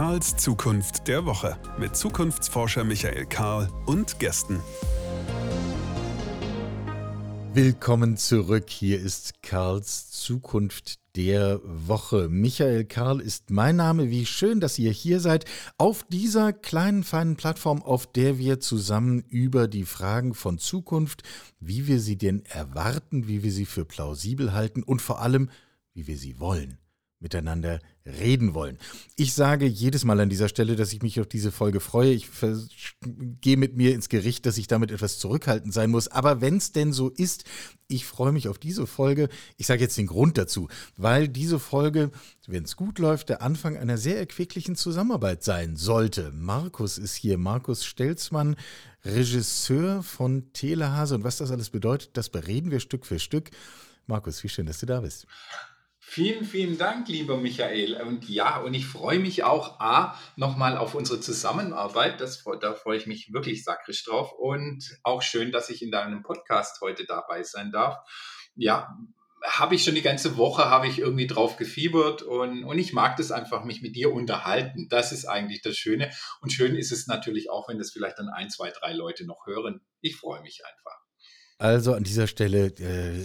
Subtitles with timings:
[0.00, 4.58] Karls Zukunft der Woche mit Zukunftsforscher Michael Karl und Gästen.
[7.52, 8.70] Willkommen zurück.
[8.70, 12.30] Hier ist Karls Zukunft der Woche.
[12.30, 14.08] Michael Karl ist mein Name.
[14.08, 15.44] Wie schön, dass ihr hier seid
[15.76, 21.24] auf dieser kleinen, feinen Plattform, auf der wir zusammen über die Fragen von Zukunft,
[21.58, 25.50] wie wir sie denn erwarten, wie wir sie für plausibel halten und vor allem,
[25.92, 26.78] wie wir sie wollen,
[27.18, 28.78] miteinander reden wollen.
[29.16, 32.12] Ich sage jedes Mal an dieser Stelle, dass ich mich auf diese Folge freue.
[32.12, 32.28] Ich
[33.40, 36.08] gehe mit mir ins Gericht, dass ich damit etwas zurückhaltend sein muss.
[36.08, 37.44] Aber wenn es denn so ist,
[37.88, 39.28] ich freue mich auf diese Folge.
[39.56, 42.10] Ich sage jetzt den Grund dazu, weil diese Folge,
[42.46, 46.32] wenn es gut läuft, der Anfang einer sehr erquicklichen Zusammenarbeit sein sollte.
[46.32, 48.56] Markus ist hier, Markus Stelzmann,
[49.04, 51.14] Regisseur von Telehase.
[51.14, 53.50] Und was das alles bedeutet, das bereden wir Stück für Stück.
[54.06, 55.26] Markus, wie schön, dass du da bist.
[56.12, 58.02] Vielen, vielen Dank, lieber Michael.
[58.02, 62.20] Und ja, und ich freue mich auch, A, nochmal auf unsere Zusammenarbeit.
[62.20, 64.32] Das, da freue ich mich wirklich sakrisch drauf.
[64.32, 67.96] Und auch schön, dass ich in deinem Podcast heute dabei sein darf.
[68.56, 68.98] Ja,
[69.44, 73.16] habe ich schon die ganze Woche, habe ich irgendwie drauf gefiebert und, und ich mag
[73.16, 74.88] das einfach, mich mit dir unterhalten.
[74.88, 76.10] Das ist eigentlich das Schöne.
[76.40, 79.46] Und schön ist es natürlich auch, wenn das vielleicht dann ein, zwei, drei Leute noch
[79.46, 79.80] hören.
[80.00, 80.99] Ich freue mich einfach.
[81.60, 83.20] Also an dieser Stelle äh,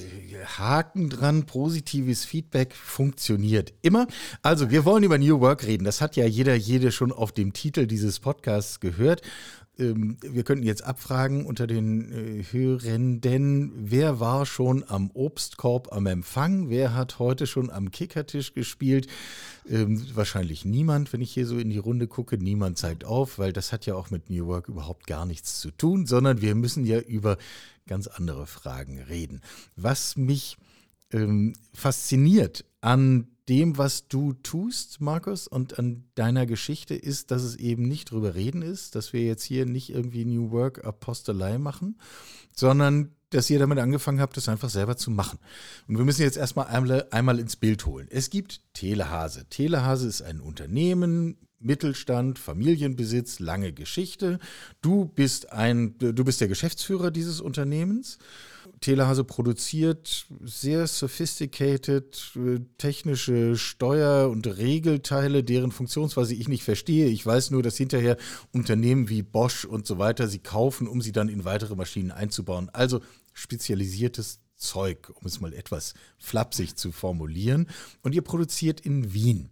[0.57, 4.07] Haken dran, positives Feedback funktioniert immer.
[4.41, 5.85] Also wir wollen über New Work reden.
[5.85, 9.21] Das hat ja jeder, jede schon auf dem Titel dieses Podcasts gehört.
[9.77, 16.05] Ähm, wir könnten jetzt abfragen unter den äh, Hörenden, wer war schon am Obstkorb am
[16.05, 16.69] Empfang?
[16.69, 19.07] Wer hat heute schon am Kickertisch gespielt?
[19.69, 22.37] Ähm, wahrscheinlich niemand, wenn ich hier so in die Runde gucke.
[22.37, 25.71] Niemand zeigt auf, weil das hat ja auch mit New Work überhaupt gar nichts zu
[25.71, 27.37] tun, sondern wir müssen ja über
[27.87, 29.41] ganz andere Fragen reden.
[29.75, 30.57] Was mich
[31.11, 37.55] ähm, fasziniert an dem, was du tust, Markus, und an deiner Geschichte ist, dass es
[37.55, 41.99] eben nicht drüber reden ist, dass wir jetzt hier nicht irgendwie New Work Apostelei machen,
[42.55, 45.39] sondern dass ihr damit angefangen habt, das einfach selber zu machen.
[45.87, 48.07] Und wir müssen jetzt erstmal einmal, einmal ins Bild holen.
[48.09, 49.45] Es gibt Telehase.
[49.49, 54.39] Telehase ist ein Unternehmen, Mittelstand, Familienbesitz, lange Geschichte.
[54.81, 58.19] Du bist ein, du bist der Geschäftsführer dieses Unternehmens.
[58.85, 67.07] Telehase produziert sehr sophisticated äh, technische Steuer- und Regelteile, deren Funktionsweise ich nicht verstehe.
[67.07, 68.15] Ich weiß nur, dass hinterher
[68.51, 72.69] Unternehmen wie Bosch und so weiter sie kaufen, um sie dann in weitere Maschinen einzubauen.
[72.73, 73.01] Also
[73.33, 77.67] spezialisiertes Zeug, um es mal etwas flapsig zu formulieren.
[78.03, 79.49] Und ihr produziert in Wien.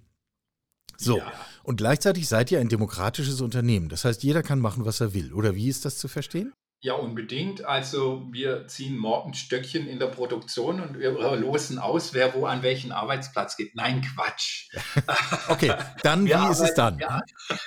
[0.96, 1.34] So, ja.
[1.64, 3.90] und gleichzeitig seid ihr ein demokratisches Unternehmen.
[3.90, 5.34] Das heißt, jeder kann machen, was er will.
[5.34, 6.54] Oder wie ist das zu verstehen?
[6.84, 7.64] Ja, unbedingt.
[7.64, 12.62] Also wir ziehen morgen Stöckchen in der Produktion und wir losen aus, wer wo an
[12.62, 13.74] welchen Arbeitsplatz geht.
[13.74, 14.68] Nein, Quatsch.
[15.48, 17.00] okay, dann wie ist es dann?
[17.00, 17.22] Ja.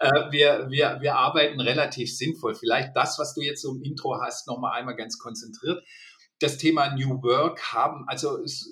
[0.00, 2.54] Äh, wir, wir, wir arbeiten relativ sinnvoll.
[2.54, 5.84] Vielleicht das, was du jetzt so im Intro hast, nochmal einmal ganz konzentriert.
[6.38, 8.70] Das Thema New Work haben, also es,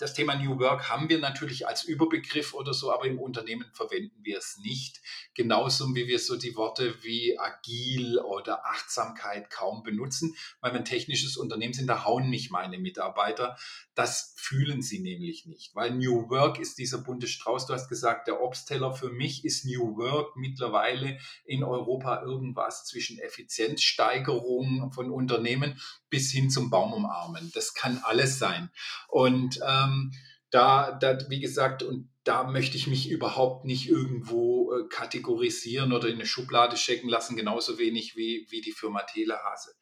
[0.00, 4.18] das Thema New Work haben wir natürlich als Überbegriff oder so, aber im Unternehmen verwenden
[4.22, 5.00] wir es nicht.
[5.34, 10.84] Genauso wie wir so die Worte wie agil oder Achtsamkeit kaum benutzen, weil wir ein
[10.84, 13.56] technisches Unternehmen sind, da hauen mich meine Mitarbeiter.
[14.00, 17.66] Das fühlen sie nämlich nicht, weil New Work ist dieser bunte Strauß.
[17.66, 23.18] Du hast gesagt, der Obsteller für mich ist New Work mittlerweile in Europa irgendwas zwischen
[23.18, 25.78] Effizienzsteigerung von Unternehmen
[26.08, 27.50] bis hin zum Baum umarmen.
[27.52, 28.70] Das kann alles sein.
[29.06, 30.12] Und ähm,
[30.48, 36.08] da, da, wie gesagt, und da möchte ich mich überhaupt nicht irgendwo äh, kategorisieren oder
[36.08, 39.74] in eine Schublade checken lassen, genauso wenig wie, wie die Firma Telehase.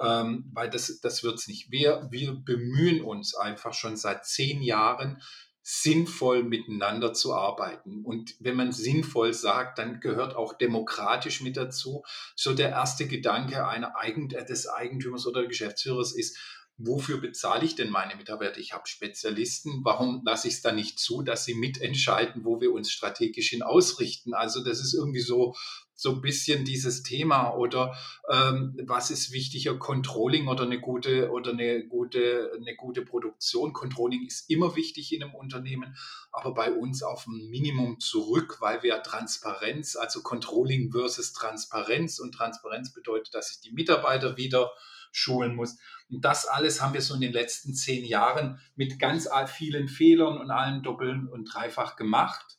[0.00, 1.70] Ähm, weil das, das wird's nicht.
[1.70, 5.20] Wir, wir bemühen uns einfach schon seit zehn Jahren,
[5.62, 8.02] sinnvoll miteinander zu arbeiten.
[8.04, 12.02] Und wenn man sinnvoll sagt, dann gehört auch demokratisch mit dazu.
[12.34, 16.38] So der erste Gedanke einer Eigent des Eigentümers oder Geschäftsführers ist,
[16.82, 18.58] wofür bezahle ich denn meine Mitarbeiter?
[18.58, 19.80] Ich habe Spezialisten.
[19.84, 23.62] Warum lasse ich es dann nicht zu, dass sie mitentscheiden, wo wir uns strategisch hin
[23.62, 24.34] ausrichten?
[24.34, 25.54] Also das ist irgendwie so
[26.00, 27.94] so ein bisschen dieses Thema oder
[28.30, 33.74] ähm, was ist wichtiger, Controlling oder eine gute oder eine gute eine gute Produktion.
[33.74, 35.94] Controlling ist immer wichtig in einem Unternehmen,
[36.32, 42.32] aber bei uns auf ein Minimum zurück, weil wir Transparenz, also Controlling versus Transparenz und
[42.32, 44.70] Transparenz bedeutet, dass ich die Mitarbeiter wieder
[45.12, 45.78] schulen muss.
[46.08, 50.38] Und das alles haben wir so in den letzten zehn Jahren mit ganz vielen Fehlern
[50.38, 52.58] und allen doppeln und dreifach gemacht.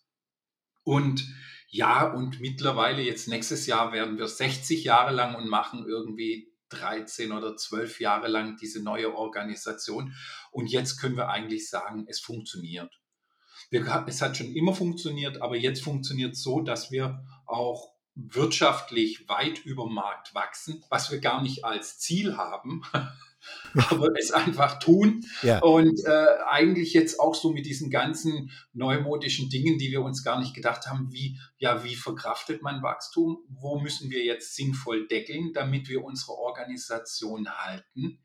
[0.83, 1.27] Und
[1.69, 7.31] ja, und mittlerweile jetzt nächstes Jahr werden wir 60 Jahre lang und machen irgendwie 13
[7.31, 10.13] oder 12 Jahre lang diese neue Organisation.
[10.51, 12.99] Und jetzt können wir eigentlich sagen, es funktioniert.
[13.69, 19.27] Wir, es hat schon immer funktioniert, aber jetzt funktioniert es so, dass wir auch wirtschaftlich
[19.29, 22.83] weit über Markt wachsen, was wir gar nicht als Ziel haben,
[23.89, 25.25] aber es einfach tun.
[25.41, 25.59] Ja.
[25.59, 30.39] Und äh, eigentlich jetzt auch so mit diesen ganzen neumodischen Dingen, die wir uns gar
[30.39, 33.39] nicht gedacht haben, wie, ja, wie verkraftet man Wachstum?
[33.49, 38.19] Wo müssen wir jetzt sinnvoll deckeln, damit wir unsere Organisation halten?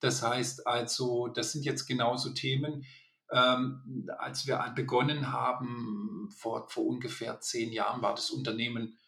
[0.00, 2.84] Das heißt also, das sind jetzt genauso Themen,
[3.30, 8.98] ähm, als wir begonnen haben, vor, vor ungefähr zehn Jahren war das Unternehmen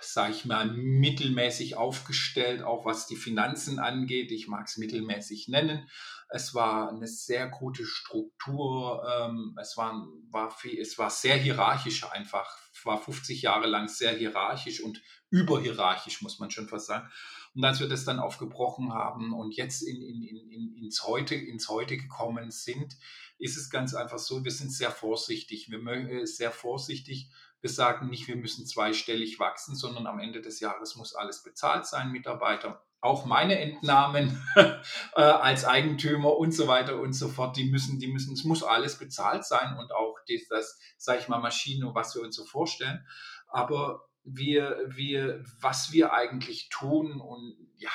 [0.00, 4.30] sage ich mal, mittelmäßig aufgestellt, auch was die Finanzen angeht.
[4.30, 5.88] Ich mag es mittelmäßig nennen.
[6.28, 9.02] Es war eine sehr gute Struktur.
[9.08, 12.56] Ähm, es, war, war viel, es war sehr hierarchisch einfach.
[12.84, 17.08] War 50 Jahre lang sehr hierarchisch und überhierarchisch, muss man schon fast sagen.
[17.54, 21.68] Und als wir das dann aufgebrochen haben und jetzt in, in, in, ins, Heute, ins
[21.68, 22.96] Heute gekommen sind,
[23.38, 25.70] ist es ganz einfach so, wir sind sehr vorsichtig.
[25.70, 30.60] Wir mögen sehr vorsichtig wir sagen nicht, wir müssen zweistellig wachsen, sondern am Ende des
[30.60, 32.84] Jahres muss alles bezahlt sein, Mitarbeiter.
[33.00, 38.08] Auch meine Entnahmen äh, als Eigentümer und so weiter und so fort, die müssen, die
[38.08, 42.14] müssen, es muss alles bezahlt sein und auch das, das sage ich mal, Maschine, was
[42.14, 43.06] wir uns so vorstellen.
[43.48, 47.90] Aber wir, wir, was wir eigentlich tun und ja,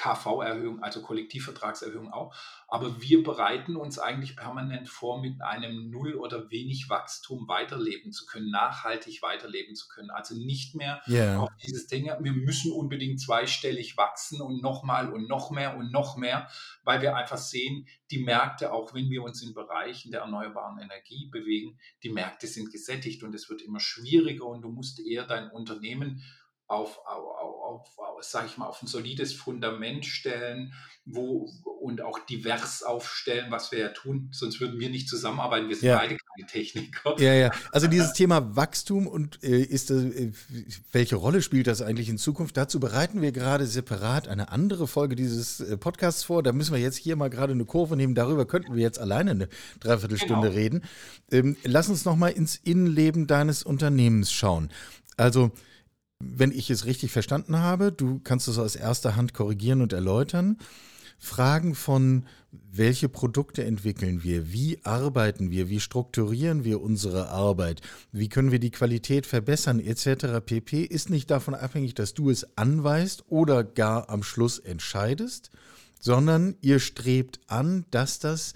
[0.00, 2.34] KV-Erhöhung, also Kollektivvertragserhöhung auch.
[2.68, 8.24] Aber wir bereiten uns eigentlich permanent vor, mit einem Null- oder wenig Wachstum weiterleben zu
[8.24, 10.10] können, nachhaltig weiterleben zu können.
[10.10, 11.40] Also nicht mehr yeah.
[11.40, 16.16] auf dieses Ding, wir müssen unbedingt zweistellig wachsen und nochmal und noch mehr und noch
[16.16, 16.48] mehr,
[16.82, 21.28] weil wir einfach sehen, die Märkte, auch wenn wir uns in Bereichen der erneuerbaren Energie
[21.30, 25.50] bewegen, die Märkte sind gesättigt und es wird immer schwieriger und du musst eher dein
[25.50, 26.22] Unternehmen
[26.70, 27.24] auf, auf,
[27.62, 30.72] auf, auf sag ich mal, auf ein solides Fundament stellen
[31.04, 31.50] wo,
[31.80, 34.28] und auch divers aufstellen, was wir ja tun.
[34.32, 35.68] Sonst würden wir nicht zusammenarbeiten.
[35.68, 35.96] Wir sind ja.
[35.96, 37.18] beide keine Techniker.
[37.18, 37.50] Ja, ja.
[37.72, 40.30] Also dieses Thema Wachstum und äh, ist das, äh,
[40.92, 42.56] welche Rolle spielt das eigentlich in Zukunft?
[42.56, 46.42] Dazu bereiten wir gerade separat eine andere Folge dieses äh, Podcasts vor.
[46.42, 48.14] Da müssen wir jetzt hier mal gerade eine Kurve nehmen.
[48.14, 49.48] Darüber könnten wir jetzt alleine eine
[49.80, 50.60] Dreiviertelstunde genau.
[50.60, 50.82] reden.
[51.32, 54.70] Ähm, lass uns noch mal ins Innenleben deines Unternehmens schauen.
[55.16, 55.50] Also
[56.20, 60.58] wenn ich es richtig verstanden habe, du kannst es aus erster Hand korrigieren und erläutern.
[61.18, 62.24] Fragen von,
[62.72, 68.58] welche Produkte entwickeln wir, wie arbeiten wir, wie strukturieren wir unsere Arbeit, wie können wir
[68.58, 70.40] die Qualität verbessern, etc.
[70.44, 70.82] pp.
[70.82, 75.50] ist nicht davon abhängig, dass du es anweist oder gar am Schluss entscheidest,
[76.00, 78.54] sondern ihr strebt an, dass das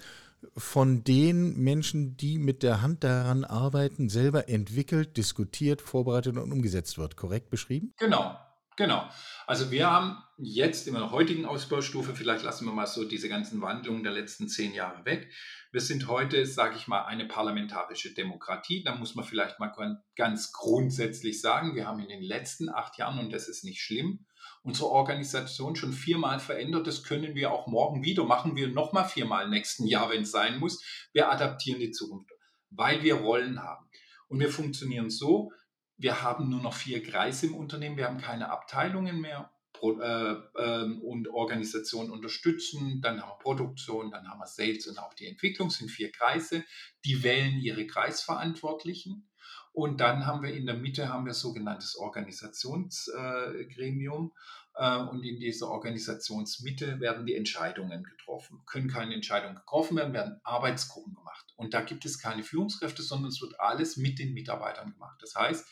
[0.57, 6.97] von den Menschen, die mit der Hand daran arbeiten, selber entwickelt, diskutiert, vorbereitet und umgesetzt
[6.97, 7.15] wird.
[7.15, 7.93] Korrekt beschrieben?
[7.97, 8.37] Genau,
[8.77, 9.07] genau.
[9.47, 13.61] Also wir haben jetzt in der heutigen Ausbaustufe, vielleicht lassen wir mal so diese ganzen
[13.61, 15.31] Wandlungen der letzten zehn Jahre weg.
[15.71, 18.83] Wir sind heute, sage ich mal, eine parlamentarische Demokratie.
[18.83, 19.73] Da muss man vielleicht mal
[20.15, 24.25] ganz grundsätzlich sagen, wir haben in den letzten acht Jahren, und das ist nicht schlimm,
[24.65, 26.87] unsere Organisation schon viermal verändert.
[26.87, 28.55] Das können wir auch morgen wieder machen.
[28.55, 30.83] Wir nochmal viermal im nächsten Jahr, wenn es sein muss.
[31.13, 32.31] Wir adaptieren die Zukunft,
[32.71, 33.87] weil wir Rollen haben.
[34.27, 35.51] Und wir funktionieren so,
[35.97, 39.51] wir haben nur noch vier Kreise im Unternehmen, wir haben keine Abteilungen mehr
[39.83, 43.01] äh, ähm, und Organisationen unterstützen.
[43.01, 46.63] Dann haben wir Produktion, dann haben wir Sales und auch die Entwicklung sind vier Kreise.
[47.05, 49.29] Die wählen ihre Kreisverantwortlichen.
[49.75, 54.31] Und dann haben wir in der Mitte haben wir sogenanntes Organisationsgremium.
[54.73, 58.63] Äh, und in dieser Organisationsmitte werden die Entscheidungen getroffen.
[58.65, 61.45] Können keine Entscheidungen getroffen werden, werden Arbeitsgruppen gemacht.
[61.57, 65.17] Und da gibt es keine Führungskräfte, sondern es wird alles mit den Mitarbeitern gemacht.
[65.21, 65.67] Das heißt,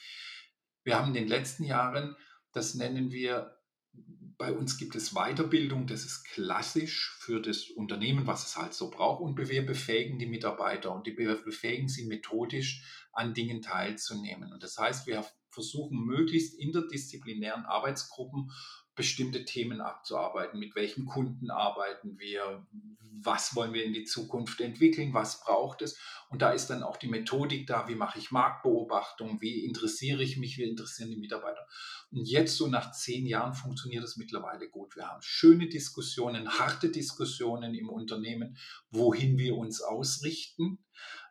[0.84, 2.18] wir haben in den letzten Jahren,
[2.52, 3.56] das nennen wir
[4.44, 8.90] bei uns gibt es Weiterbildung, das ist klassisch für das Unternehmen, was es halt so
[8.90, 9.22] braucht.
[9.22, 12.84] Und wir befähigen die Mitarbeiter und wir befähigen sie methodisch
[13.14, 14.52] an Dingen teilzunehmen.
[14.52, 18.52] Und das heißt, wir versuchen möglichst interdisziplinären Arbeitsgruppen
[18.96, 20.60] bestimmte Themen abzuarbeiten.
[20.60, 22.66] Mit welchen Kunden arbeiten wir?
[23.26, 25.14] Was wollen wir in die Zukunft entwickeln?
[25.14, 25.98] Was braucht es?
[26.30, 27.88] Und da ist dann auch die Methodik da.
[27.88, 29.40] Wie mache ich Marktbeobachtung?
[29.42, 30.58] Wie interessiere ich mich?
[30.58, 31.66] Wie interessieren die Mitarbeiter?
[32.12, 34.96] Und jetzt so nach zehn Jahren funktioniert das mittlerweile gut.
[34.96, 38.58] Wir haben schöne Diskussionen, harte Diskussionen im Unternehmen,
[38.92, 40.83] wohin wir uns ausrichten.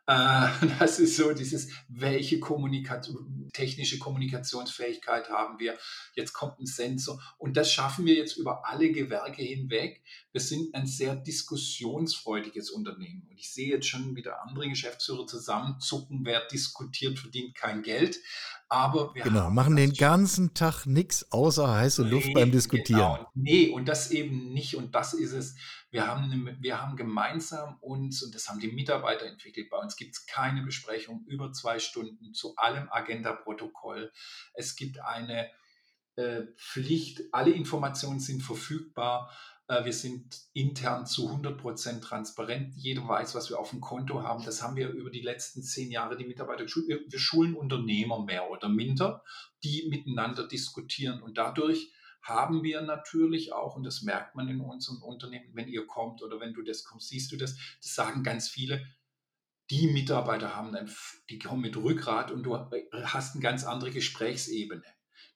[0.05, 0.47] Äh,
[0.79, 5.77] das ist so dieses, welche Kommunikation, technische Kommunikationsfähigkeit haben wir.
[6.15, 10.01] Jetzt kommt ein Sensor und Und das schaffen wir jetzt über alle Gewerke hinweg.
[10.31, 13.27] Wir sind ein sehr diskussionsfreudiges Unternehmen.
[13.29, 16.21] Und ich sehe jetzt schon wieder andere Geschäftsführer zusammenzucken.
[16.23, 18.17] Wer diskutiert, verdient kein Geld.
[18.69, 23.17] Aber wir genau, machen den ganzen Tag nichts außer heiße Luft nee, beim Diskutieren.
[23.17, 23.31] Genau.
[23.35, 24.75] Nee, und das eben nicht.
[24.75, 25.55] Und das ist es.
[25.91, 29.95] Wir haben, eine, wir haben gemeinsam uns, und das haben die Mitarbeiter entwickelt, bei uns
[29.95, 34.11] gibt es keine Besprechung über zwei Stunden zu allem Agenda-Protokoll.
[34.55, 35.51] Es gibt eine
[36.15, 39.31] äh, Pflicht, alle Informationen sind verfügbar.
[39.67, 42.75] Äh, wir sind intern zu 100 Prozent transparent.
[42.75, 44.43] Jeder weiß, was wir auf dem Konto haben.
[44.43, 46.87] Das haben wir über die letzten zehn Jahre die Mitarbeiter geschult.
[46.87, 49.23] Wir, wir schulen Unternehmer mehr oder minder,
[49.63, 51.21] die miteinander diskutieren.
[51.21, 51.91] Und dadurch
[52.21, 56.39] haben wir natürlich auch, und das merkt man in unserem Unternehmen, wenn ihr kommt oder
[56.39, 58.85] wenn du das kommst, siehst du das, das sagen ganz viele,
[59.69, 60.89] die Mitarbeiter haben, ein,
[61.29, 62.57] die kommen mit Rückgrat und du
[63.03, 64.83] hast eine ganz andere Gesprächsebene.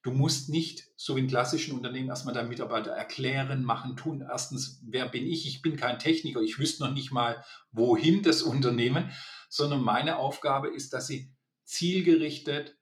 [0.08, 4.22] Du musst nicht, so wie in klassischen Unternehmen, erstmal deinen Mitarbeiter erklären, machen, tun.
[4.22, 5.46] Erstens, wer bin ich?
[5.46, 6.40] Ich bin kein Techniker.
[6.40, 9.12] Ich wüsste noch nicht mal, wohin das Unternehmen,
[9.50, 11.36] sondern meine Aufgabe ist, dass sie
[11.66, 12.78] zielgerichtet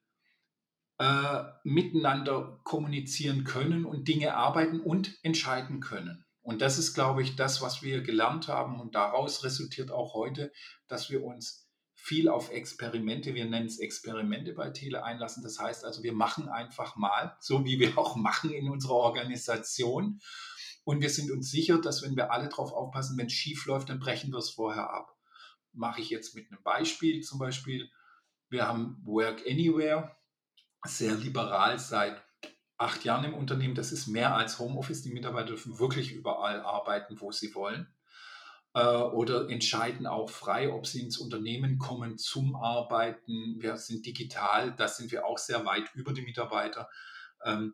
[0.99, 6.25] äh, miteinander kommunizieren können und Dinge arbeiten und entscheiden können.
[6.43, 8.79] Und das ist, glaube ich, das, was wir gelernt haben.
[8.79, 10.51] Und daraus resultiert auch heute,
[10.87, 11.64] dass wir uns
[12.05, 15.41] viel auf Experimente, wir nennen es Experimente bei Tele einlassen.
[15.41, 20.21] Das heißt also, wir machen einfach mal, so wie wir auch machen in unserer Organisation.
[20.83, 23.89] Und wir sind uns sicher, dass wenn wir alle darauf aufpassen, wenn es schief läuft,
[23.89, 25.17] dann brechen wir es vorher ab.
[25.73, 27.89] Mache ich jetzt mit einem Beispiel zum Beispiel.
[28.49, 30.15] Wir haben Work Anywhere,
[30.85, 32.23] sehr liberal seit
[32.77, 33.73] acht Jahren im Unternehmen.
[33.73, 35.01] Das ist mehr als Homeoffice.
[35.01, 37.94] Die Mitarbeiter dürfen wirklich überall arbeiten, wo sie wollen.
[38.75, 43.55] Äh, oder entscheiden auch frei, ob sie ins Unternehmen kommen zum Arbeiten.
[43.59, 46.89] Wir sind digital, da sind wir auch sehr weit über die Mitarbeiter.
[47.45, 47.73] Ähm,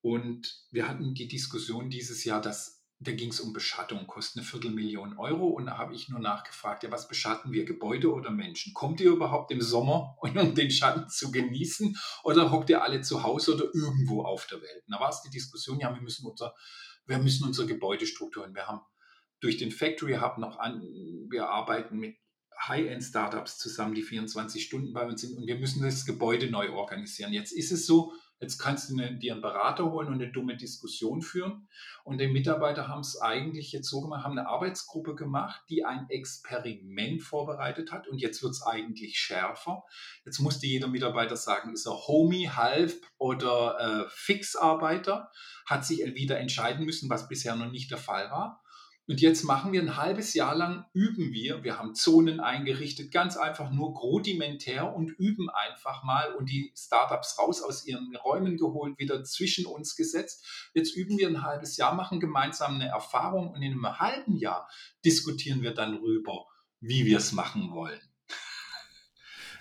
[0.00, 4.46] und wir hatten die Diskussion dieses Jahr, dass da ging es um Beschattung, kostet eine
[4.46, 5.48] Viertelmillion Euro.
[5.48, 8.74] Und da habe ich nur nachgefragt, ja, was beschatten wir, Gebäude oder Menschen?
[8.74, 11.96] Kommt ihr überhaupt im Sommer, um den Schatten zu genießen?
[12.22, 14.84] Oder hockt ihr alle zu Hause oder irgendwo auf der Welt?
[14.86, 16.54] Und da war es die Diskussion, ja, wir müssen, unser,
[17.06, 18.82] wir müssen unsere Gebäudestrukturen, wir haben
[19.40, 20.82] durch den Factory Hub noch an,
[21.30, 22.16] wir arbeiten mit
[22.66, 27.32] High-End-Startups zusammen, die 24 Stunden bei uns sind und wir müssen das Gebäude neu organisieren.
[27.32, 31.22] Jetzt ist es so, jetzt kannst du dir einen Berater holen und eine dumme Diskussion
[31.22, 31.68] führen.
[32.04, 36.06] Und die Mitarbeiter haben es eigentlich jetzt so gemacht, haben eine Arbeitsgruppe gemacht, die ein
[36.08, 39.84] Experiment vorbereitet hat und jetzt wird es eigentlich schärfer.
[40.24, 45.30] Jetzt musste jeder Mitarbeiter sagen, ist er Homie, Halb oder äh, Fixarbeiter,
[45.66, 48.62] hat sich wieder entscheiden müssen, was bisher noch nicht der Fall war.
[49.08, 51.64] Und jetzt machen wir ein halbes Jahr lang, üben wir.
[51.64, 57.38] Wir haben Zonen eingerichtet, ganz einfach nur rudimentär und üben einfach mal und die Startups
[57.38, 60.70] raus aus ihren Räumen geholt, wieder zwischen uns gesetzt.
[60.74, 64.68] Jetzt üben wir ein halbes Jahr, machen gemeinsam eine Erfahrung und in einem halben Jahr
[65.02, 66.44] diskutieren wir dann rüber,
[66.80, 68.07] wie wir es machen wollen.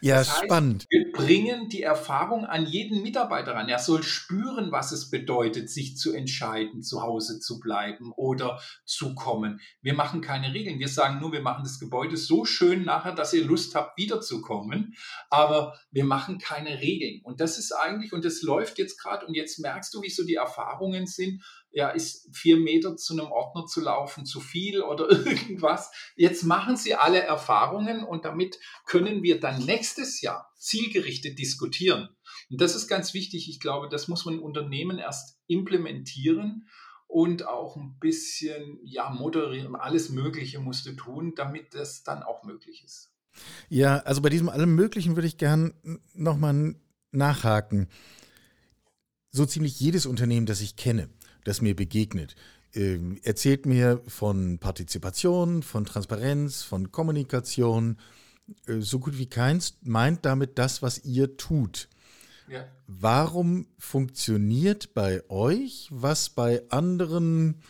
[0.01, 0.85] Ja, das heißt, spannend.
[0.89, 3.69] Wir bringen die Erfahrung an jeden Mitarbeiter ran.
[3.69, 9.15] Er soll spüren, was es bedeutet, sich zu entscheiden, zu Hause zu bleiben oder zu
[9.15, 9.59] kommen.
[9.81, 10.79] Wir machen keine Regeln.
[10.79, 14.95] Wir sagen nur, wir machen das Gebäude so schön nachher, dass ihr Lust habt, wiederzukommen.
[15.29, 17.21] Aber wir machen keine Regeln.
[17.23, 20.23] Und das ist eigentlich, und das läuft jetzt gerade, und jetzt merkst du, wie so
[20.23, 25.09] die Erfahrungen sind ja, ist vier Meter zu einem Ordner zu laufen zu viel oder
[25.11, 25.91] irgendwas.
[26.15, 32.09] Jetzt machen Sie alle Erfahrungen und damit können wir dann nächstes Jahr zielgerichtet diskutieren.
[32.49, 33.49] Und das ist ganz wichtig.
[33.49, 36.67] Ich glaube, das muss man im Unternehmen erst implementieren
[37.07, 39.75] und auch ein bisschen, ja, moderieren.
[39.75, 43.11] Alles Mögliche musst du tun, damit das dann auch möglich ist.
[43.69, 45.73] Ja, also bei diesem allem Möglichen würde ich gern
[46.13, 46.75] nochmal
[47.11, 47.87] nachhaken.
[49.31, 51.09] So ziemlich jedes Unternehmen, das ich kenne,
[51.47, 52.35] das mir begegnet,
[52.73, 57.97] ähm, erzählt mir von Partizipation, von Transparenz, von Kommunikation.
[58.67, 61.87] Äh, so gut wie keins meint damit das, was ihr tut.
[62.49, 62.65] Ja.
[62.87, 67.61] Warum funktioniert bei euch, was bei anderen,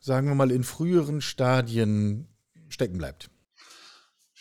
[0.00, 2.28] sagen wir mal, in früheren Stadien
[2.68, 3.30] stecken bleibt?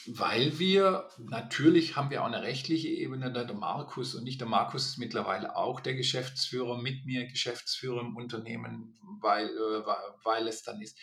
[0.09, 4.85] Weil wir, natürlich haben wir auch eine rechtliche Ebene, der Markus und nicht der Markus
[4.87, 9.83] ist mittlerweile auch der Geschäftsführer, mit mir Geschäftsführer im Unternehmen, weil, äh,
[10.23, 10.97] weil es dann ist.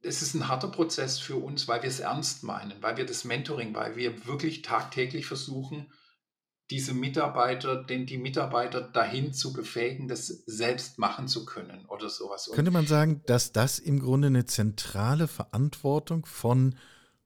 [0.00, 3.24] Es ist ein harter Prozess für uns, weil wir es ernst meinen, weil wir das
[3.24, 5.92] Mentoring, weil wir wirklich tagtäglich versuchen,
[6.70, 12.50] diese Mitarbeiter, denn die Mitarbeiter dahin zu befähigen, das selbst machen zu können oder sowas.
[12.52, 16.76] Könnte man sagen, dass das im Grunde eine zentrale Verantwortung von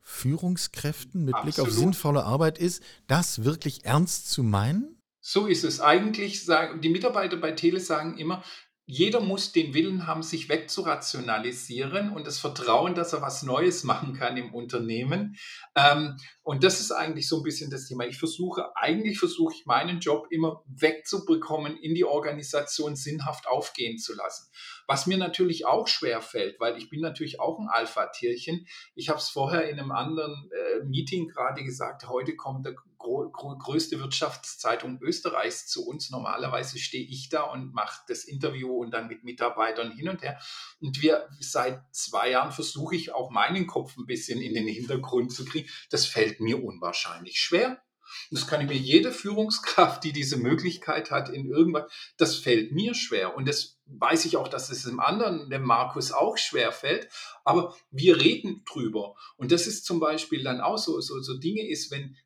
[0.08, 1.56] Führungskräften mit Absolut.
[1.56, 5.02] Blick auf sinnvolle Arbeit ist, das wirklich ernst zu meinen?
[5.20, 5.80] So ist es.
[5.80, 8.44] Eigentlich sagen die Mitarbeiter bei Tele sagen immer,
[8.88, 14.14] jeder muss den Willen haben, sich wegzurationalisieren und das Vertrauen, dass er was Neues machen
[14.14, 15.36] kann im Unternehmen.
[15.74, 18.06] Ähm, und das ist eigentlich so ein bisschen das Thema.
[18.06, 24.14] Ich versuche, eigentlich versuche ich meinen Job immer wegzubekommen, in die Organisation sinnhaft aufgehen zu
[24.14, 24.48] lassen.
[24.86, 28.68] Was mir natürlich auch schwer fällt, weil ich bin natürlich auch ein Alpha-Tierchen.
[28.94, 32.76] Ich habe es vorher in einem anderen äh, Meeting gerade gesagt, heute kommt der
[33.06, 36.10] größte Wirtschaftszeitung Österreichs zu uns.
[36.10, 40.40] Normalerweise stehe ich da und mache das Interview und dann mit Mitarbeitern hin und her.
[40.80, 45.32] Und wir seit zwei Jahren versuche ich auch meinen Kopf ein bisschen in den Hintergrund
[45.32, 45.68] zu kriegen.
[45.90, 47.82] Das fällt mir unwahrscheinlich schwer.
[48.30, 52.94] Das kann ich mir jede Führungskraft, die diese Möglichkeit hat, in irgendwas, das fällt mir
[52.94, 53.36] schwer.
[53.36, 57.08] Und das weiß ich auch, dass es dem anderen, dem Markus, auch schwer fällt.
[57.44, 59.14] Aber wir reden drüber.
[59.36, 62.16] Und das ist zum Beispiel dann auch so, so, so Dinge ist, wenn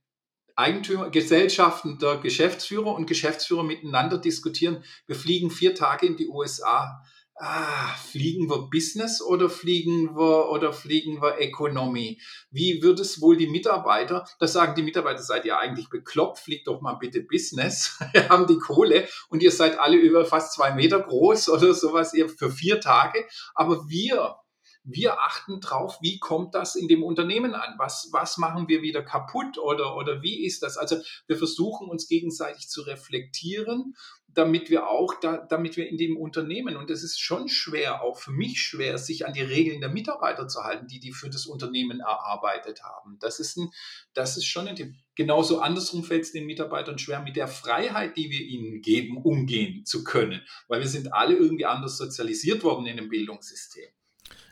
[0.56, 4.84] Eigentümer, Gesellschaften der Geschäftsführer und Geschäftsführer miteinander diskutieren.
[5.06, 7.02] Wir fliegen vier Tage in die USA.
[7.42, 12.20] Ah, fliegen wir Business oder fliegen wir oder fliegen wir Economy?
[12.50, 14.26] Wie wird es wohl die Mitarbeiter?
[14.38, 16.38] Da sagen die Mitarbeiter, seid ihr eigentlich bekloppt?
[16.38, 17.98] Fliegt doch mal bitte Business.
[18.12, 22.12] Wir haben die Kohle und ihr seid alle über fast zwei Meter groß oder sowas
[22.12, 23.24] ihr für vier Tage.
[23.54, 24.36] Aber wir
[24.82, 27.74] wir achten drauf, wie kommt das in dem Unternehmen an?
[27.78, 30.76] Was, was machen wir wieder kaputt oder, oder wie ist das?
[30.76, 30.96] Also
[31.26, 33.94] wir versuchen uns gegenseitig zu reflektieren,
[34.34, 38.18] damit wir auch, da, damit wir in dem Unternehmen, und es ist schon schwer, auch
[38.18, 41.46] für mich schwer, sich an die Regeln der Mitarbeiter zu halten, die die für das
[41.46, 43.18] Unternehmen erarbeitet haben.
[43.18, 43.70] Das ist, ein,
[44.14, 44.92] das ist schon ein Thema.
[45.16, 49.84] Genauso andersrum fällt es den Mitarbeitern schwer, mit der Freiheit, die wir ihnen geben, umgehen
[49.84, 53.90] zu können, weil wir sind alle irgendwie anders sozialisiert worden in dem Bildungssystem.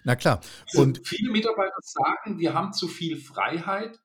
[0.09, 0.41] Na klar.
[0.71, 4.01] Also und viele Mitarbeiter sagen, wir haben zu viel Freiheit.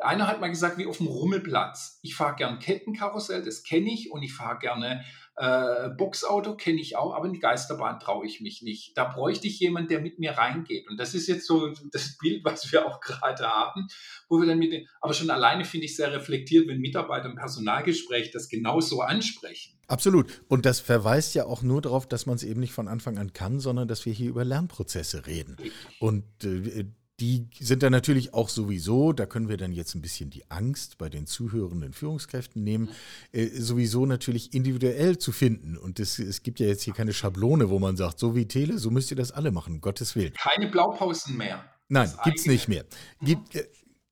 [0.00, 1.98] Einer hat mal gesagt, wie auf dem Rummelplatz.
[2.02, 5.04] Ich fahre gern Kettenkarussell, das kenne ich, und ich fahre gerne
[5.36, 8.96] äh, Boxauto, kenne ich auch, aber in die Geisterbahn traue ich mich nicht.
[8.96, 10.88] Da bräuchte ich jemanden, der mit mir reingeht.
[10.88, 13.88] Und das ist jetzt so das Bild, was wir auch gerade haben,
[14.28, 17.36] wo wir dann mit den, aber schon alleine finde ich sehr reflektiert, wenn Mitarbeiter im
[17.36, 19.78] Personalgespräch das genauso ansprechen.
[19.86, 20.42] Absolut.
[20.48, 23.32] Und das verweist ja auch nur darauf, dass man es eben nicht von Anfang an
[23.32, 25.56] kann, sondern dass wir hier über Lernprozesse reden.
[25.98, 26.86] Und äh,
[27.20, 30.98] die sind dann natürlich auch sowieso, da können wir dann jetzt ein bisschen die Angst
[30.98, 32.90] bei den zuhörenden Führungskräften nehmen,
[33.32, 35.76] äh, sowieso natürlich individuell zu finden.
[35.76, 38.78] Und es, es gibt ja jetzt hier keine Schablone, wo man sagt, so wie Tele,
[38.78, 40.32] so müsst ihr das alle machen, um Gottes Willen.
[40.34, 41.64] Keine Blaupausen mehr.
[41.88, 42.84] Nein, gibt es nicht mehr.
[43.22, 43.68] Gibt, äh,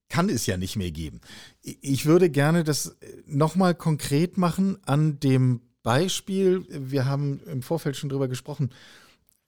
[0.09, 1.20] kann es ja nicht mehr geben.
[1.62, 7.96] Ich würde gerne das äh, nochmal konkret machen an dem Beispiel, wir haben im Vorfeld
[7.96, 8.70] schon drüber gesprochen,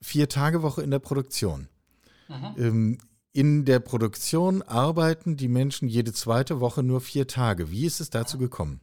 [0.01, 1.69] vier Tage Woche in der Produktion.
[2.29, 2.55] Mhm.
[2.59, 2.99] Ähm,
[3.35, 7.71] in der Produktion arbeiten die Menschen jede zweite Woche nur vier Tage.
[7.71, 8.81] Wie ist es dazu gekommen?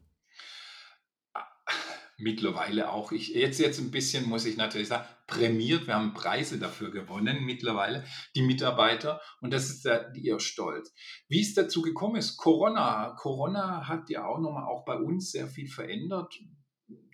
[2.22, 3.12] mittlerweile auch.
[3.12, 5.88] Ich, jetzt, jetzt ein bisschen, muss ich natürlich sagen, prämiert.
[5.88, 9.22] Wir haben Preise dafür gewonnen mittlerweile, die Mitarbeiter.
[9.42, 10.94] Und das ist der, ihr Stolz.
[11.28, 13.16] Wie es dazu gekommen ist, Corona.
[13.18, 16.34] Corona hat ja auch nochmal auch bei uns sehr viel verändert.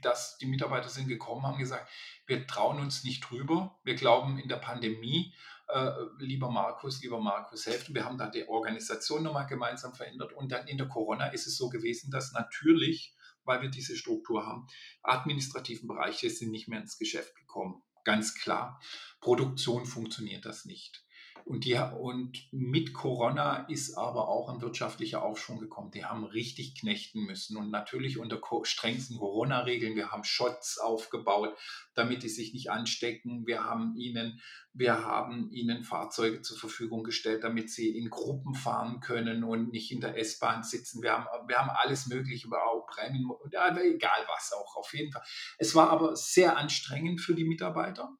[0.08, 1.89] Dass die Mitarbeiter sind gekommen, haben gesagt,
[2.28, 3.78] wir trauen uns nicht drüber.
[3.84, 5.34] Wir glauben in der Pandemie,
[5.67, 7.93] äh, lieber Markus, lieber Markus, helfen.
[7.93, 10.32] Wir haben da die Organisation nochmal gemeinsam verändert.
[10.32, 13.17] Und dann in der Corona ist es so gewesen, dass natürlich
[13.48, 14.67] weil wir diese Struktur haben.
[15.02, 17.82] Administrativen Bereiche sind nicht mehr ins Geschäft gekommen.
[18.04, 18.80] Ganz klar.
[19.22, 21.04] Produktion funktioniert das nicht.
[21.47, 25.91] Und, die, und mit Corona ist aber auch ein wirtschaftlicher Aufschwung gekommen.
[25.91, 29.95] Die haben richtig knechten müssen und natürlich unter strengsten Corona-Regeln.
[29.95, 31.57] Wir haben Shots aufgebaut,
[31.93, 33.47] damit die sich nicht anstecken.
[33.47, 34.41] Wir haben ihnen,
[34.73, 39.93] wir haben ihnen Fahrzeuge zur Verfügung gestellt, damit sie in Gruppen fahren können und nicht
[39.93, 41.01] in der S-Bahn sitzen.
[41.01, 45.23] Wir haben, wir haben alles Mögliche, auch Prämien, egal was auch, auf jeden Fall.
[45.57, 48.17] Es war aber sehr anstrengend für die Mitarbeiter.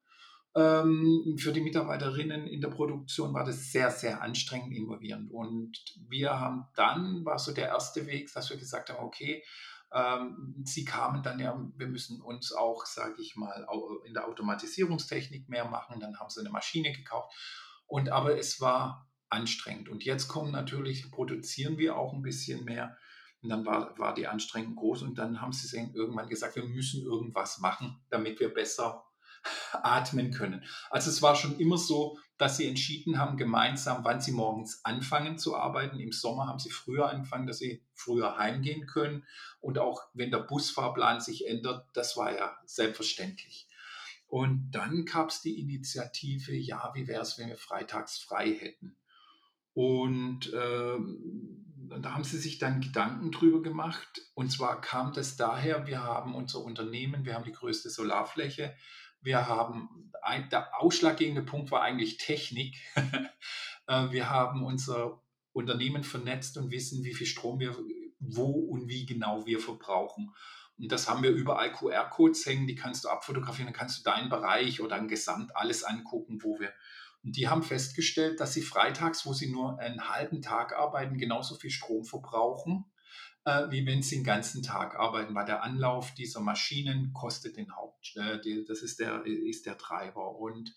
[0.58, 5.30] Ähm, für die Mitarbeiterinnen in der Produktion war das sehr, sehr anstrengend involvierend.
[5.30, 5.78] Und
[6.10, 9.44] wir haben dann, war so der erste Weg, dass wir gesagt haben, okay,
[9.94, 13.68] ähm, sie kamen dann ja, wir müssen uns auch, sage ich mal,
[14.06, 16.00] in der Automatisierungstechnik mehr machen.
[16.00, 17.32] Dann haben sie eine Maschine gekauft.
[17.86, 19.90] Und aber es war anstrengend.
[19.90, 22.98] Und jetzt kommen natürlich, produzieren wir auch ein bisschen mehr.
[23.44, 27.04] Und dann war, war die Anstrengung groß und dann haben sie irgendwann gesagt, wir müssen
[27.04, 29.07] irgendwas machen, damit wir besser
[29.72, 30.64] atmen können.
[30.90, 35.38] Also es war schon immer so, dass sie entschieden haben, gemeinsam, wann sie morgens anfangen
[35.38, 36.00] zu arbeiten.
[36.00, 39.26] Im Sommer haben sie früher angefangen, dass sie früher heimgehen können.
[39.60, 43.68] Und auch wenn der Busfahrplan sich ändert, das war ja selbstverständlich.
[44.28, 48.98] Und dann gab es die Initiative, ja, wie wäre es, wenn wir freitags frei hätten?
[49.74, 50.98] Und äh,
[52.02, 54.22] da haben sie sich dann Gedanken drüber gemacht.
[54.34, 58.76] Und zwar kam das daher, wir haben unser Unternehmen, wir haben die größte Solarfläche.
[59.22, 62.76] Wir haben, ein, der ausschlaggebende Punkt war eigentlich Technik.
[63.90, 65.22] Äh, wir haben unser
[65.54, 67.74] Unternehmen vernetzt und wissen, wie viel Strom wir
[68.20, 70.34] wo und wie genau wir verbrauchen.
[70.78, 74.30] Und das haben wir überall QR-Codes hängen, die kannst du abfotografieren, dann kannst du deinen
[74.30, 76.72] Bereich oder ein Gesamt alles angucken, wo wir.
[77.24, 81.56] Und die haben festgestellt, dass sie freitags, wo sie nur einen halben Tag arbeiten, genauso
[81.56, 82.86] viel Strom verbrauchen,
[83.48, 87.74] äh, wie wenn sie den ganzen Tag arbeiten, weil der Anlauf dieser Maschinen kostet den
[87.74, 90.36] Haupt, äh, die, das ist der, ist der Treiber.
[90.36, 90.76] Und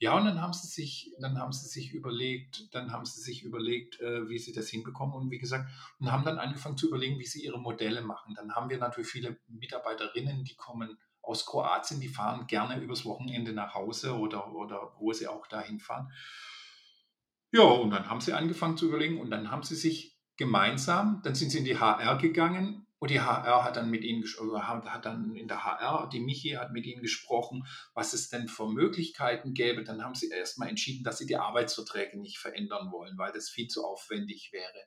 [0.00, 3.44] ja, und dann haben sie sich, dann haben sie sich überlegt, dann haben sie sich
[3.44, 5.70] überlegt, äh, wie sie das hinbekommen und wie gesagt,
[6.00, 8.34] und haben dann angefangen zu überlegen, wie sie ihre Modelle machen.
[8.34, 13.52] Dann haben wir natürlich viele Mitarbeiterinnen, die kommen aus Kroatien, die fahren gerne übers Wochenende
[13.52, 16.10] nach Hause oder, oder wo sie auch dahin fahren.
[17.52, 21.34] Ja, und dann haben sie angefangen zu überlegen und dann haben sie sich gemeinsam, dann
[21.34, 25.36] sind sie in die HR gegangen und die HR hat dann mit ihnen hat dann
[25.36, 29.84] in der HR, die Michi hat mit ihnen gesprochen, was es denn für Möglichkeiten gäbe.
[29.84, 33.68] Dann haben sie erstmal entschieden, dass sie die Arbeitsverträge nicht verändern wollen, weil das viel
[33.68, 34.86] zu aufwendig wäre.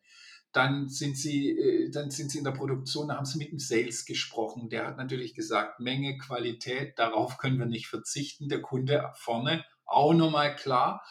[0.53, 3.59] Dann sind sie, äh, dann sind sie in der Produktion, da haben sie mit dem
[3.59, 4.69] Sales gesprochen.
[4.69, 8.49] Der hat natürlich gesagt, Menge, Qualität, darauf können wir nicht verzichten.
[8.49, 11.03] Der Kunde vorne auch nochmal klar.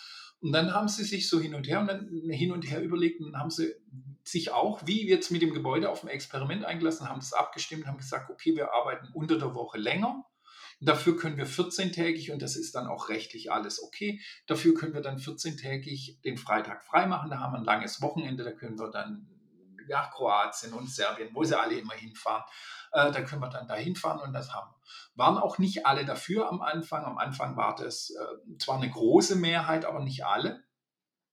[0.43, 3.21] Und dann haben sie sich so hin und her und dann hin und her überlegt
[3.21, 3.73] und haben sie
[4.25, 7.97] sich auch, wie jetzt mit dem Gebäude auf ein Experiment eingelassen, haben das abgestimmt, haben
[7.97, 10.25] gesagt, okay, wir arbeiten unter der Woche länger.
[10.81, 15.01] Dafür können wir 14-tägig, und das ist dann auch rechtlich alles okay, dafür können wir
[15.01, 17.31] dann 14-tägig den Freitag freimachen.
[17.31, 19.29] Da haben wir ein langes Wochenende, da können wir dann
[19.89, 22.45] nach Kroatien und Serbien, wo sie alle immer hinfahren.
[22.93, 24.71] Äh, da können wir dann da hinfahren und das haben.
[25.15, 27.05] Waren auch nicht alle dafür am Anfang.
[27.05, 30.65] Am Anfang war das äh, zwar eine große Mehrheit, aber nicht alle.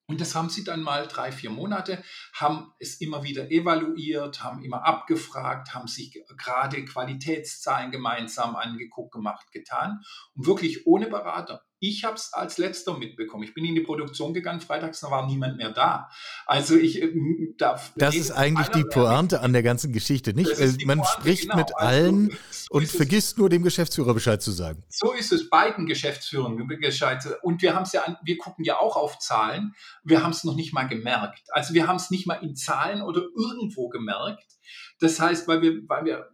[0.10, 4.64] Und das haben sie dann mal drei, vier Monate, haben es immer wieder evaluiert, haben
[4.64, 10.02] immer abgefragt, haben sich gerade Qualitätszahlen gemeinsam angeguckt, gemacht, getan
[10.34, 11.64] und wirklich ohne Berater.
[11.80, 13.44] Ich habe es als letzter mitbekommen.
[13.44, 16.10] Ich bin in die Produktion gegangen, freitags da war niemand mehr da.
[16.46, 17.13] Also ich äh,
[17.58, 17.94] darf.
[17.96, 20.52] Das ist eigentlich die Pointe an der ganzen Geschichte, nicht?
[20.86, 21.56] Man Pointe, spricht genau.
[21.56, 24.84] mit also, allen so und vergisst nur dem Geschäftsführer Bescheid zu sagen.
[24.89, 27.26] So ist es, beiden Geschäftsführern Bescheid.
[27.44, 29.74] Und wir haben es ja, an, wir gucken ja auch auf Zahlen.
[30.04, 31.44] Wir haben es noch nicht mal gemerkt.
[31.52, 34.46] Also wir haben es nicht mal in Zahlen oder irgendwo gemerkt.
[35.00, 36.30] Das heißt, weil wir, weil wir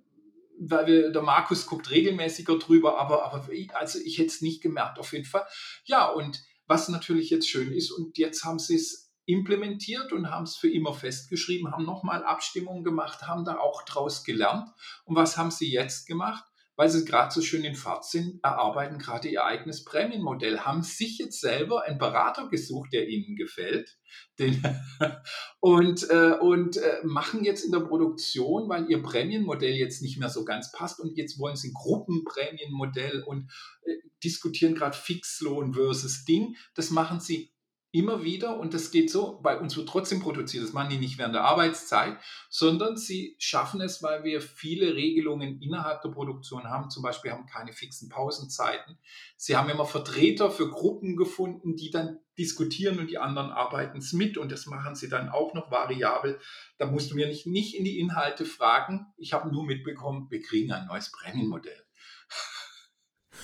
[0.59, 4.99] weil wir, der Markus guckt regelmäßiger drüber, aber, aber also ich hätte es nicht gemerkt,
[4.99, 5.45] auf jeden Fall.
[5.85, 10.43] Ja, und was natürlich jetzt schön ist, und jetzt haben sie es implementiert und haben
[10.43, 14.69] es für immer festgeschrieben, haben nochmal Abstimmungen gemacht, haben da auch draus gelernt.
[15.03, 16.43] Und was haben sie jetzt gemacht?
[16.75, 21.17] Weil sie gerade so schön in Fahrt sind, erarbeiten gerade ihr eigenes Prämienmodell, haben sich
[21.17, 23.97] jetzt selber einen Berater gesucht, der ihnen gefällt
[24.39, 24.61] den,
[25.59, 30.29] und, äh, und äh, machen jetzt in der Produktion, weil ihr Prämienmodell jetzt nicht mehr
[30.29, 33.51] so ganz passt und jetzt wollen sie ein Gruppenprämienmodell und
[33.85, 36.55] äh, diskutieren gerade Fixlohn versus Ding.
[36.73, 37.54] Das machen sie
[37.95, 41.17] immer wieder und das geht so, bei uns wird trotzdem produziert, das machen die nicht
[41.17, 42.17] während der Arbeitszeit,
[42.49, 47.45] sondern sie schaffen es, weil wir viele Regelungen innerhalb der Produktion haben, zum Beispiel haben
[47.45, 48.97] keine fixen Pausenzeiten.
[49.37, 54.13] Sie haben immer Vertreter für Gruppen gefunden, die dann diskutieren und die anderen arbeiten es
[54.13, 56.39] mit und das machen sie dann auch noch variabel.
[56.77, 59.07] Da musst du mir nicht, nicht in die Inhalte fragen.
[59.17, 61.81] Ich habe nur mitbekommen, wir kriegen ein neues Prämienmodell.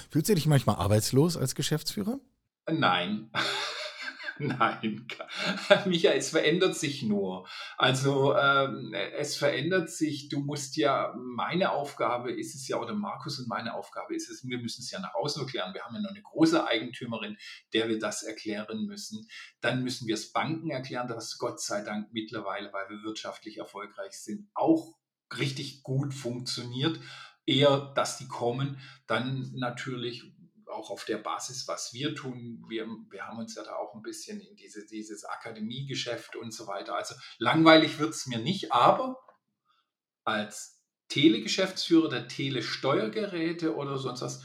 [0.10, 2.20] Fühlst du dich manchmal arbeitslos als Geschäftsführer?
[2.70, 3.32] Nein.
[4.40, 5.08] Nein,
[5.86, 7.48] Michael, es verändert sich nur.
[7.78, 10.30] Also ähm, es verändert sich.
[10.30, 14.46] Du musst ja, meine Aufgabe ist es ja, oder Markus und meine Aufgabe ist es,
[14.48, 15.74] wir müssen es ja nach außen erklären.
[15.74, 17.38] Wir haben ja noch eine große Eigentümerin,
[17.74, 19.28] der wir das erklären müssen.
[19.62, 24.14] Dann müssen wir es Banken erklären, das Gott sei Dank mittlerweile, weil wir wirtschaftlich erfolgreich
[24.14, 24.98] sind, auch
[25.38, 27.00] richtig gut funktioniert
[27.46, 28.78] eher, dass die kommen.
[29.08, 30.32] Dann natürlich
[30.72, 32.64] auch auf der Basis, was wir tun.
[32.68, 36.68] Wir, wir haben uns ja da auch ein bisschen in diese, dieses Akademiegeschäft und so
[36.68, 36.96] weiter.
[36.96, 39.18] Also langweilig wird es mir nicht, aber
[40.24, 44.44] als Telegeschäftsführer der Telesteuergeräte oder sonst was,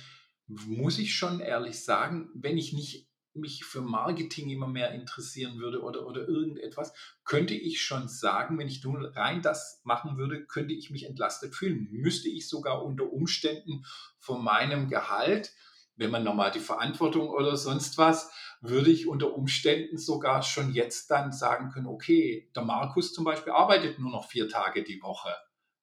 [0.49, 5.83] muss ich schon ehrlich sagen, wenn ich nicht mich für Marketing immer mehr interessieren würde
[5.83, 6.93] oder, oder irgendetwas,
[7.25, 11.55] könnte ich schon sagen, wenn ich nur rein das machen würde, könnte ich mich entlastet
[11.55, 11.89] fühlen.
[11.91, 13.85] Müsste ich sogar unter Umständen
[14.19, 15.53] von meinem Gehalt
[15.97, 18.31] wenn man nochmal die Verantwortung oder sonst was,
[18.61, 23.53] würde ich unter Umständen sogar schon jetzt dann sagen können, okay, der Markus zum Beispiel
[23.53, 25.35] arbeitet nur noch vier Tage die Woche.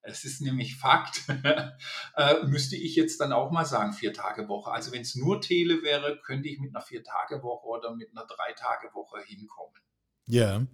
[0.01, 1.23] Es ist nämlich Fakt,
[2.17, 4.71] äh, müsste ich jetzt dann auch mal sagen, vier Tage Woche.
[4.71, 8.11] Also wenn es nur Tele wäre, könnte ich mit einer vier Tage Woche oder mit
[8.11, 9.81] einer drei Tage Woche hinkommen.
[10.25, 10.65] Ja.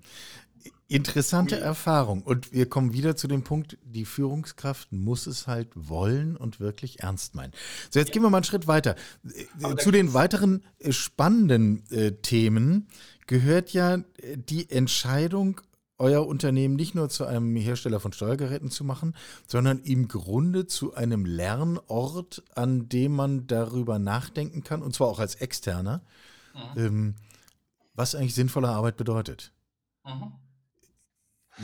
[0.87, 1.61] Interessante Ui.
[1.61, 2.23] Erfahrung.
[2.23, 7.01] Und wir kommen wieder zu dem Punkt, die Führungskraft muss es halt wollen und wirklich
[7.01, 7.53] ernst meinen.
[7.91, 8.13] So, jetzt ja.
[8.13, 8.95] gehen wir mal einen Schritt weiter.
[9.61, 12.87] Aber zu den weiteren äh, spannenden äh, Themen
[13.27, 15.61] gehört ja äh, die Entscheidung,
[15.99, 20.95] euer Unternehmen nicht nur zu einem Hersteller von Steuergeräten zu machen, sondern im Grunde zu
[20.95, 26.01] einem Lernort, an dem man darüber nachdenken kann, und zwar auch als Externer,
[26.55, 26.81] mhm.
[26.81, 27.15] ähm,
[27.93, 29.51] was eigentlich sinnvolle Arbeit bedeutet.
[30.05, 30.33] Mhm.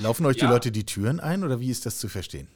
[0.01, 0.47] Laufen euch ja.
[0.47, 2.47] die Leute die Türen ein oder wie ist das zu verstehen?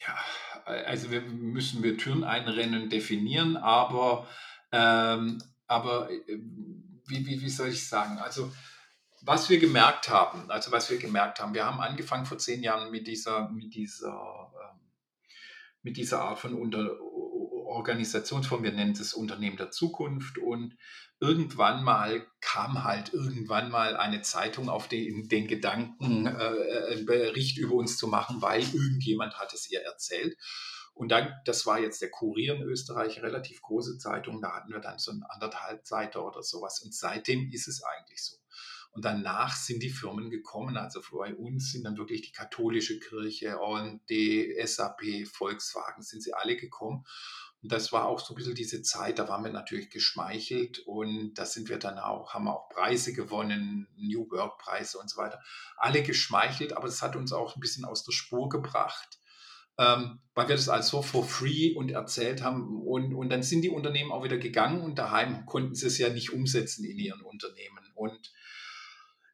[0.00, 0.16] Ja,
[0.64, 4.26] also wir müssen wir Türen einrennen definieren, aber,
[4.72, 6.38] ähm, aber äh,
[7.06, 8.18] wie, wie, wie soll ich sagen?
[8.18, 8.52] Also
[9.22, 12.90] was wir gemerkt haben, also was wir gemerkt haben, wir haben angefangen vor zehn Jahren
[12.90, 14.80] mit dieser, mit dieser, ähm,
[15.82, 16.90] mit dieser Art von Unter
[17.68, 20.76] Organisationsform, wir nennen es Unternehmen der Zukunft und
[21.20, 27.58] irgendwann mal kam halt irgendwann mal eine Zeitung auf den, den Gedanken, äh, einen Bericht
[27.58, 30.36] über uns zu machen, weil irgendjemand hat es ihr erzählt.
[30.94, 34.80] Und dann, das war jetzt der Kurier in Österreich, relativ große Zeitung, da hatten wir
[34.80, 36.80] dann so eine anderthalb Seite oder sowas.
[36.82, 38.36] Und seitdem ist es eigentlich so.
[38.90, 40.76] Und danach sind die Firmen gekommen.
[40.76, 46.34] Also bei uns sind dann wirklich die katholische Kirche und die SAP, Volkswagen, sind sie
[46.34, 47.04] alle gekommen.
[47.62, 51.34] Und das war auch so ein bisschen diese Zeit, da waren wir natürlich geschmeichelt und
[51.34, 55.40] da sind wir dann auch, haben auch Preise gewonnen, New Work Preise und so weiter.
[55.76, 59.18] Alle geschmeichelt, aber das hat uns auch ein bisschen aus der Spur gebracht,
[59.76, 62.80] ähm, weil wir das also for free und erzählt haben.
[62.80, 66.10] Und, und dann sind die Unternehmen auch wieder gegangen und daheim konnten sie es ja
[66.10, 67.90] nicht umsetzen in ihren Unternehmen.
[67.96, 68.32] Und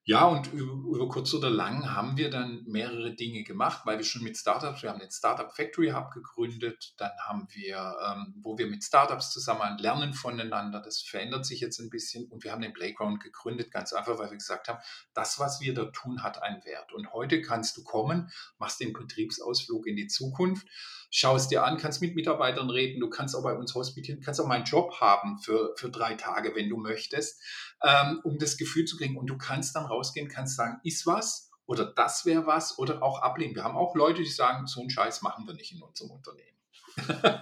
[0.07, 4.05] ja, und über, über, kurz oder lang haben wir dann mehrere Dinge gemacht, weil wir
[4.05, 8.59] schon mit Startups, wir haben den Startup Factory Hub gegründet, dann haben wir, ähm, wo
[8.59, 12.61] wir mit Startups zusammen lernen voneinander, das verändert sich jetzt ein bisschen und wir haben
[12.61, 14.79] den Playground gegründet, ganz einfach, weil wir gesagt haben,
[15.15, 16.93] das, was wir da tun, hat einen Wert.
[16.93, 20.67] Und heute kannst du kommen, machst den Betriebsausflug in die Zukunft,
[21.09, 24.49] schaust dir an, kannst mit Mitarbeitern reden, du kannst auch bei uns hospitieren, kannst auch
[24.49, 27.41] meinen Job haben für, für drei Tage, wenn du möchtest,
[27.85, 29.17] ähm, um das Gefühl zu kriegen.
[29.17, 33.23] Und du kannst dann rausgehen, kannst sagen, ist was oder das wäre was oder auch
[33.23, 33.55] ablehnen.
[33.55, 36.59] Wir haben auch Leute, die sagen, so einen Scheiß machen wir nicht in unserem Unternehmen.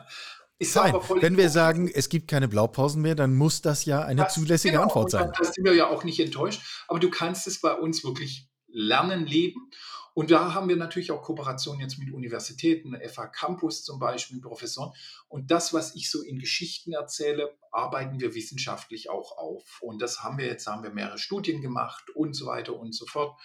[0.75, 4.35] Nein, wenn wir sagen, es gibt keine Blaupausen mehr, dann muss das ja eine das,
[4.35, 5.33] zulässige genau, Antwort sein.
[5.37, 6.63] Da sind wir ja auch nicht enttäuscht.
[6.87, 9.71] Aber du kannst es bei uns wirklich lernen, leben.
[10.15, 14.93] Und da haben wir natürlich auch Kooperationen jetzt mit Universitäten, FH Campus zum Beispiel, Professoren.
[15.29, 19.81] Und das, was ich so in Geschichten erzähle, arbeiten wir wissenschaftlich auch auf.
[19.81, 23.07] Und das haben wir jetzt, haben wir mehrere Studien gemacht und so weiter und so
[23.07, 23.39] fort.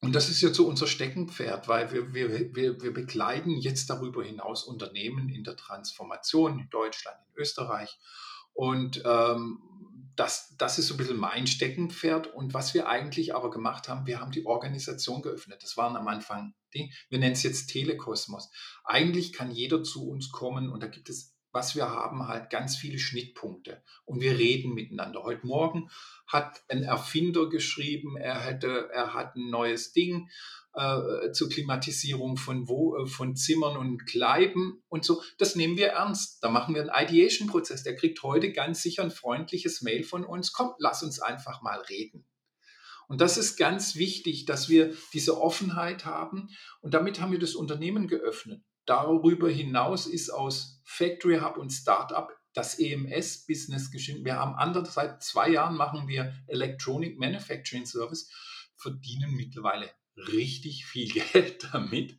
[0.00, 4.22] Und das ist jetzt so unser Steckenpferd, weil wir, wir, wir, wir begleiten jetzt darüber
[4.22, 7.98] hinaus Unternehmen in der Transformation in Deutschland, in Österreich.
[8.52, 9.62] Und ähm,
[10.16, 12.28] das, das ist so ein bisschen mein Steckenpferd.
[12.28, 15.62] Und was wir eigentlich aber gemacht haben, wir haben die Organisation geöffnet.
[15.62, 18.50] Das waren am Anfang die, wir nennen es jetzt Telekosmos.
[18.84, 22.76] Eigentlich kann jeder zu uns kommen und da gibt es, was wir haben, halt ganz
[22.76, 23.82] viele Schnittpunkte.
[24.04, 25.22] Und wir reden miteinander.
[25.22, 25.88] Heute Morgen
[26.26, 30.28] hat ein Erfinder geschrieben, er hätte, er hat ein neues Ding
[30.74, 35.22] äh, zur Klimatisierung von, wo, äh, von Zimmern und Kleiben und so.
[35.38, 36.42] Das nehmen wir ernst.
[36.42, 37.84] Da machen wir einen Ideation-Prozess.
[37.84, 40.52] Der kriegt heute ganz sicher ein freundliches Mail von uns.
[40.52, 42.26] Komm, lass uns einfach mal reden.
[43.06, 46.48] Und das ist ganz wichtig, dass wir diese Offenheit haben.
[46.80, 48.62] Und damit haben wir das Unternehmen geöffnet.
[48.86, 54.24] Darüber hinaus ist aus Factory Hub und Startup das EMS-Business geschrieben.
[54.24, 58.30] Wir haben andere, seit zwei Jahren machen wir Electronic Manufacturing Service,
[58.76, 62.16] verdienen mittlerweile richtig viel Geld damit,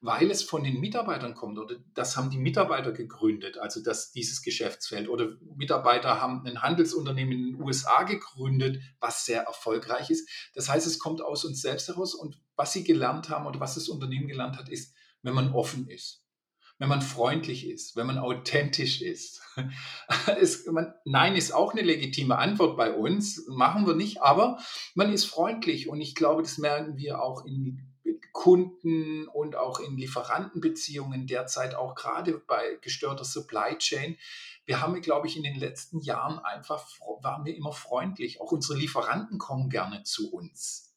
[0.00, 4.42] weil es von den Mitarbeitern kommt oder das haben die Mitarbeiter gegründet, also dass dieses
[4.42, 10.28] Geschäftsfeld oder Mitarbeiter haben ein Handelsunternehmen in den USA gegründet, was sehr erfolgreich ist.
[10.54, 13.74] Das heißt, es kommt aus uns selbst heraus und was sie gelernt haben oder was
[13.74, 16.24] das Unternehmen gelernt hat, ist, wenn man offen ist
[16.78, 19.40] wenn man freundlich ist, wenn man authentisch ist.
[20.40, 24.58] Es, man, Nein ist auch eine legitime Antwort bei uns, machen wir nicht, aber
[24.94, 27.90] man ist freundlich und ich glaube, das merken wir auch in
[28.32, 34.18] Kunden und auch in Lieferantenbeziehungen derzeit, auch gerade bei gestörter Supply Chain.
[34.66, 36.84] Wir haben, glaube ich, in den letzten Jahren einfach,
[37.22, 38.40] waren wir immer freundlich.
[38.40, 40.92] Auch unsere Lieferanten kommen gerne zu uns.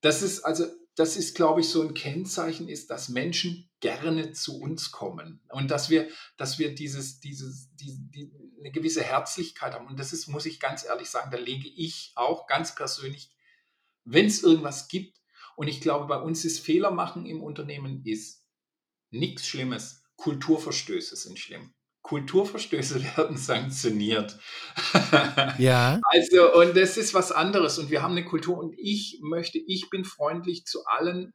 [0.00, 0.64] Das ist also
[0.96, 5.70] das ist, glaube ich, so ein Kennzeichen ist, dass Menschen gerne zu uns kommen und
[5.70, 9.88] dass wir, dass wir dieses, dieses, die, die, eine gewisse Herzlichkeit haben.
[9.88, 13.30] Und das ist, muss ich ganz ehrlich sagen, da lege ich auch ganz persönlich,
[14.04, 15.20] wenn es irgendwas gibt,
[15.56, 18.44] und ich glaube, bei uns ist Fehler machen im Unternehmen ist
[19.10, 20.02] nichts Schlimmes.
[20.16, 21.74] Kulturverstöße sind schlimm.
[22.04, 24.38] Kulturverstöße werden sanktioniert.
[25.58, 26.00] Ja.
[26.04, 27.78] Also, und das ist was anderes.
[27.78, 31.32] Und wir haben eine Kultur und ich möchte, ich bin freundlich zu allen,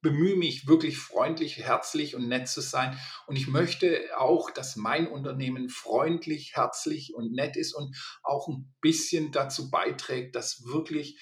[0.00, 2.96] bemühe mich wirklich freundlich, herzlich und nett zu sein.
[3.26, 8.72] Und ich möchte auch, dass mein Unternehmen freundlich, herzlich und nett ist und auch ein
[8.80, 11.18] bisschen dazu beiträgt, dass wirklich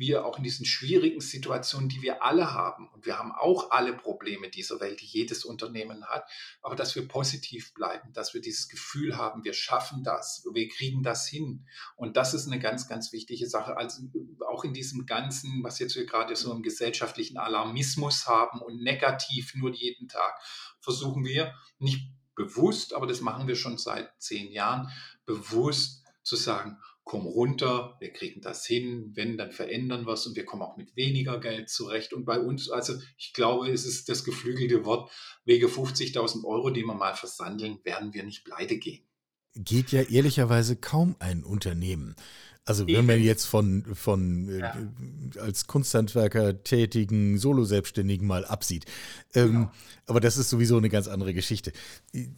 [0.00, 3.92] wir auch in diesen schwierigen Situationen, die wir alle haben, und wir haben auch alle
[3.92, 6.24] Probleme dieser Welt, die jedes Unternehmen hat,
[6.62, 11.02] aber dass wir positiv bleiben, dass wir dieses Gefühl haben, wir schaffen das, wir kriegen
[11.02, 11.66] das hin.
[11.96, 13.76] Und das ist eine ganz, ganz wichtige Sache.
[13.76, 14.02] Also
[14.48, 19.54] auch in diesem ganzen, was jetzt wir gerade so im gesellschaftlichen Alarmismus haben und negativ
[19.54, 20.34] nur jeden Tag,
[20.80, 24.90] versuchen wir nicht bewusst, aber das machen wir schon seit zehn Jahren,
[25.26, 26.78] bewusst zu sagen,
[27.10, 30.76] komm runter, wir kriegen das hin, wenn, dann verändern wir es und wir kommen auch
[30.76, 32.12] mit weniger Geld zurecht.
[32.12, 35.10] Und bei uns, also ich glaube, es ist das geflügelte Wort,
[35.44, 39.08] wege 50.000 Euro, die wir mal versandeln, werden wir nicht pleite gehen.
[39.56, 42.14] Geht ja ehrlicherweise kaum ein Unternehmen.
[42.64, 44.76] Also wenn man jetzt von, von äh, ja.
[45.34, 48.84] äh, als Kunsthandwerker tätigen Solo-Selbstständigen mal absieht.
[49.34, 49.72] Ähm, genau.
[50.06, 51.72] Aber das ist sowieso eine ganz andere Geschichte.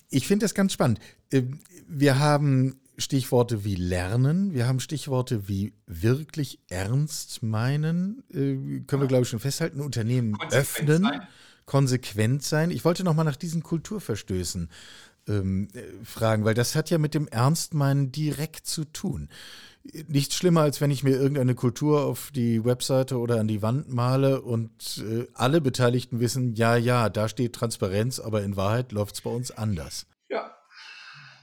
[0.09, 0.99] Ich finde das ganz spannend.
[1.31, 9.03] Ähm, wir haben Stichworte wie lernen, wir haben Stichworte wie wirklich ernst meinen, äh, können
[9.03, 11.21] wir glaube ich schon festhalten, Unternehmen konsequent öffnen, sein.
[11.65, 12.71] konsequent sein.
[12.71, 14.69] Ich wollte noch mal nach diesen Kulturverstößen
[15.29, 19.29] ähm, äh, fragen, weil das hat ja mit dem Ernstmeinen direkt zu tun.
[20.07, 23.93] Nichts schlimmer, als wenn ich mir irgendeine Kultur auf die Webseite oder an die Wand
[23.93, 29.17] male und äh, alle Beteiligten wissen, ja, ja, da steht Transparenz, aber in Wahrheit läuft
[29.17, 30.07] es bei uns anders.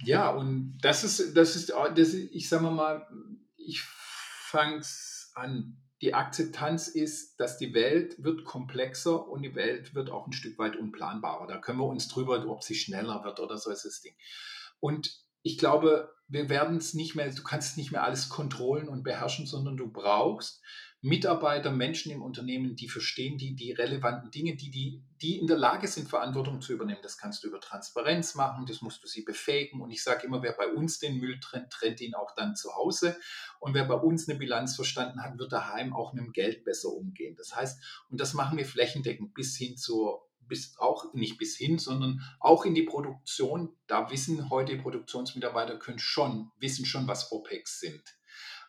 [0.04, 3.08] Ja, und das ist, das ist, das ist ich sage mal,
[3.58, 5.78] ich fange es an.
[6.02, 10.58] Die Akzeptanz ist, dass die Welt wird komplexer und die Welt wird auch ein Stück
[10.58, 11.46] weit unplanbarer.
[11.46, 14.16] Da können wir uns drüber, ob sie schneller wird oder so ist das Ding.
[14.80, 19.04] Und ich glaube, wir werden es nicht mehr, du kannst nicht mehr alles kontrollen und
[19.04, 20.62] beherrschen, sondern du brauchst
[21.02, 25.58] Mitarbeiter, Menschen im Unternehmen, die verstehen die, die relevanten Dinge, die, die, die in der
[25.58, 27.00] Lage sind, Verantwortung zu übernehmen.
[27.02, 29.80] Das kannst du über Transparenz machen, das musst du sie befähigen.
[29.80, 32.76] Und ich sage immer, wer bei uns den Müll trennt, trennt ihn auch dann zu
[32.76, 33.18] Hause.
[33.62, 36.90] Und wer bei uns eine Bilanz verstanden hat, wird daheim auch mit dem Geld besser
[36.90, 37.36] umgehen.
[37.38, 41.78] Das heißt, und das machen wir flächendeckend bis hin zur bis auch nicht bis hin,
[41.78, 43.78] sondern auch in die Produktion.
[43.88, 48.19] Da wissen heute Produktionsmitarbeiter können schon, wissen schon, was OPEX sind.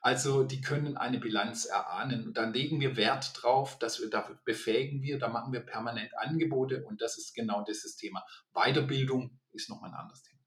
[0.00, 2.26] Also die können eine Bilanz erahnen.
[2.26, 6.16] Und dann legen wir Wert drauf, dass wir dafür befähigen wir, da machen wir permanent
[6.16, 8.24] Angebote und das ist genau dieses Thema.
[8.54, 10.40] Weiterbildung ist nochmal ein anderes Thema.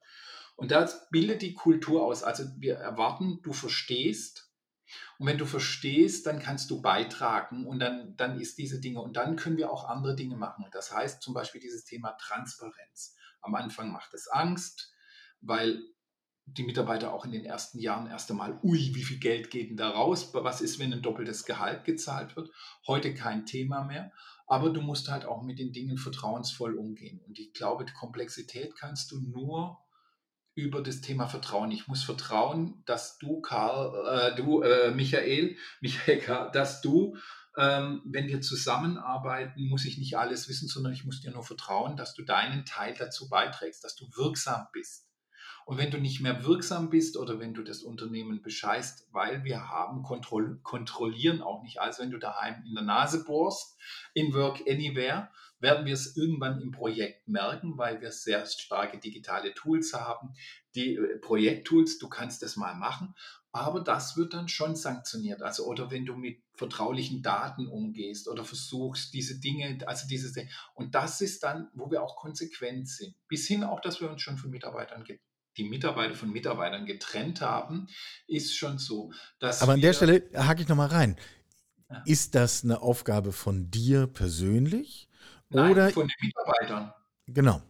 [0.56, 2.24] Und das bildet die Kultur aus.
[2.24, 4.50] Also wir erwarten, du verstehst.
[5.18, 9.02] Und wenn du verstehst, dann kannst du beitragen und dann, dann ist diese Dinge.
[9.02, 10.66] Und dann können wir auch andere Dinge machen.
[10.72, 13.16] Das heißt zum Beispiel dieses Thema Transparenz.
[13.42, 14.94] Am Anfang macht es Angst,
[15.42, 15.82] weil
[16.46, 19.78] die Mitarbeiter auch in den ersten Jahren erst einmal, ui, wie viel Geld geht denn
[19.78, 20.34] da raus?
[20.34, 22.50] Was ist, wenn ein doppeltes Gehalt gezahlt wird?
[22.86, 24.12] Heute kein Thema mehr.
[24.46, 27.22] Aber du musst halt auch mit den Dingen vertrauensvoll umgehen.
[27.26, 29.80] Und ich glaube, die Komplexität kannst du nur
[30.56, 31.72] über das Thema Vertrauen.
[31.72, 37.16] Ich muss vertrauen, dass du, Karl, äh, du, äh, Michael, Michael, dass du,
[37.58, 41.96] ähm, wenn wir zusammenarbeiten, muss ich nicht alles wissen, sondern ich muss dir nur vertrauen,
[41.96, 45.08] dass du deinen Teil dazu beiträgst, dass du wirksam bist.
[45.66, 49.70] Und wenn du nicht mehr wirksam bist oder wenn du das Unternehmen bescheißt, weil wir
[49.70, 51.80] haben, kontroll kontrollieren auch nicht.
[51.80, 53.78] Also wenn du daheim in der Nase bohrst,
[54.14, 55.30] in Work Anywhere,
[55.64, 60.34] werden wir es irgendwann im Projekt merken, weil wir sehr starke digitale Tools haben.
[60.76, 63.16] Die äh, Projekttools, du kannst das mal machen,
[63.54, 65.42] aber das wird dann schon sanktioniert.
[65.42, 70.36] Also oder wenn du mit vertraulichen Daten umgehst oder versuchst diese Dinge, also dieses
[70.76, 73.16] und das ist dann, wo wir auch konsequent sind.
[73.28, 75.04] Bis hin auch, dass wir uns schon von Mitarbeitern
[75.58, 77.88] die Mitarbeiter von Mitarbeitern getrennt haben,
[78.28, 79.62] ist schon so, dass.
[79.62, 81.18] Aber an der Stelle hake ich nochmal rein.
[81.90, 82.04] Ja.
[82.06, 85.10] Ist das eine Aufgabe von dir persönlich?
[85.50, 86.94] Nein, oder von den Mitarbeitern.
[87.28, 87.62] Genau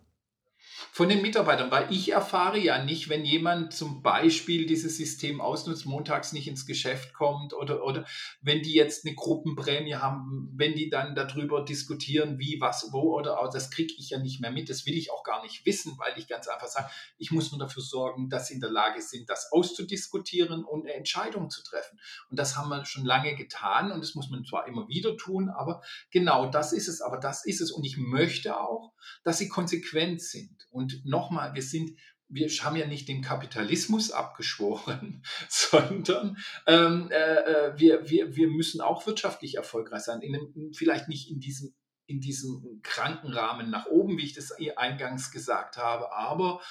[0.93, 5.87] von den Mitarbeitern, weil ich erfahre ja nicht, wenn jemand zum Beispiel dieses System ausnutzt,
[5.87, 8.05] montags nicht ins Geschäft kommt oder, oder
[8.43, 13.39] wenn die jetzt eine Gruppenprämie haben, wenn die dann darüber diskutieren, wie, was, wo oder
[13.39, 14.69] auch, das kriege ich ja nicht mehr mit.
[14.69, 17.59] Das will ich auch gar nicht wissen, weil ich ganz einfach sage, ich muss nur
[17.59, 21.99] dafür sorgen, dass sie in der Lage sind, das auszudiskutieren und eine Entscheidung zu treffen.
[22.29, 25.49] Und das haben wir schon lange getan und das muss man zwar immer wieder tun,
[25.49, 27.01] aber genau das ist es.
[27.01, 27.71] Aber das ist es.
[27.71, 30.67] Und ich möchte auch, dass sie konsequent sind.
[30.69, 37.15] Und und nochmal, wir sind, wir haben ja nicht den Kapitalismus abgeschworen, sondern ähm, äh,
[37.15, 40.21] äh, wir, wir, wir müssen auch wirtschaftlich erfolgreich sein.
[40.21, 41.73] In, vielleicht nicht in diesem,
[42.05, 46.61] in diesem kranken Rahmen nach oben, wie ich das eingangs gesagt habe, aber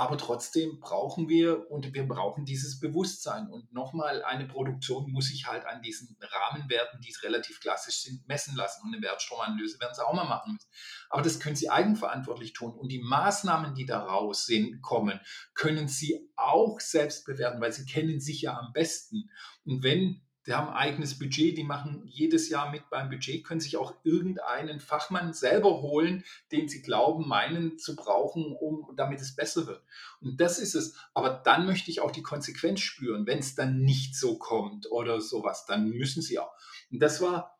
[0.00, 3.50] aber trotzdem brauchen wir und wir brauchen dieses Bewusstsein.
[3.50, 8.56] Und nochmal, eine Produktion muss sich halt an diesen Rahmenwerten, die relativ klassisch sind, messen
[8.56, 8.80] lassen.
[8.82, 10.70] Und eine Wertstromanalyse werden sie auch mal machen müssen.
[11.10, 12.72] Aber das können sie eigenverantwortlich tun.
[12.72, 15.20] Und die Maßnahmen, die daraus sind, kommen,
[15.52, 19.28] können sie auch selbst bewerten, weil sie kennen sich ja am besten.
[19.66, 23.60] Und wenn die haben ein eigenes Budget, die machen jedes Jahr mit beim Budget, können
[23.60, 29.36] sich auch irgendeinen Fachmann selber holen, den sie glauben, meinen zu brauchen, um damit es
[29.36, 29.82] besser wird.
[30.20, 30.96] Und das ist es.
[31.12, 35.20] Aber dann möchte ich auch die Konsequenz spüren, wenn es dann nicht so kommt oder
[35.20, 36.52] sowas, dann müssen sie auch.
[36.90, 37.58] Und das war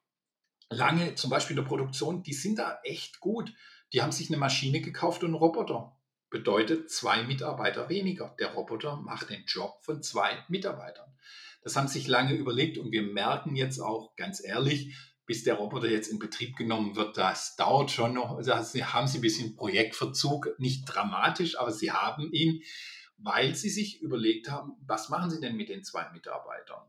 [0.71, 3.53] lange, zum Beispiel in der Produktion, die sind da echt gut.
[3.93, 5.97] Die haben sich eine Maschine gekauft und einen Roboter.
[6.31, 8.35] Bedeutet zwei Mitarbeiter weniger.
[8.39, 11.13] Der Roboter macht den Job von zwei Mitarbeitern.
[11.63, 14.95] Das haben sich lange überlegt und wir merken jetzt auch ganz ehrlich,
[15.27, 18.37] bis der Roboter jetzt in Betrieb genommen wird, das dauert schon noch.
[18.37, 22.63] Also haben sie ein bisschen Projektverzug, nicht dramatisch, aber sie haben ihn,
[23.17, 26.83] weil sie sich überlegt haben, was machen sie denn mit den zwei Mitarbeitern?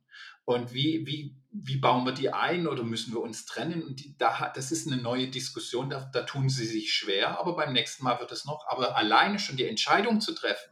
[0.43, 3.83] Und wie, wie, wie bauen wir die ein oder müssen wir uns trennen?
[3.83, 7.55] Und die, da, das ist eine neue Diskussion, da, da tun sie sich schwer, aber
[7.55, 8.65] beim nächsten Mal wird es noch.
[8.67, 10.71] Aber alleine schon die Entscheidung zu treffen,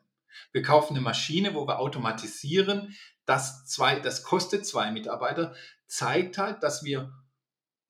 [0.51, 5.53] wir kaufen eine Maschine, wo wir automatisieren, das, zwei, das kostet zwei Mitarbeiter,
[5.87, 7.13] zeigt halt, dass wir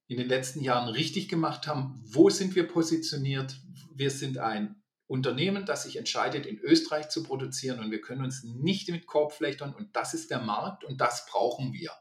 [0.07, 2.01] in den letzten Jahren richtig gemacht haben.
[2.03, 3.55] Wo sind wir positioniert?
[3.93, 8.43] Wir sind ein Unternehmen, das sich entscheidet, in Österreich zu produzieren und wir können uns
[8.43, 11.91] nicht mit Korbflechtern und das ist der Markt und das brauchen wir.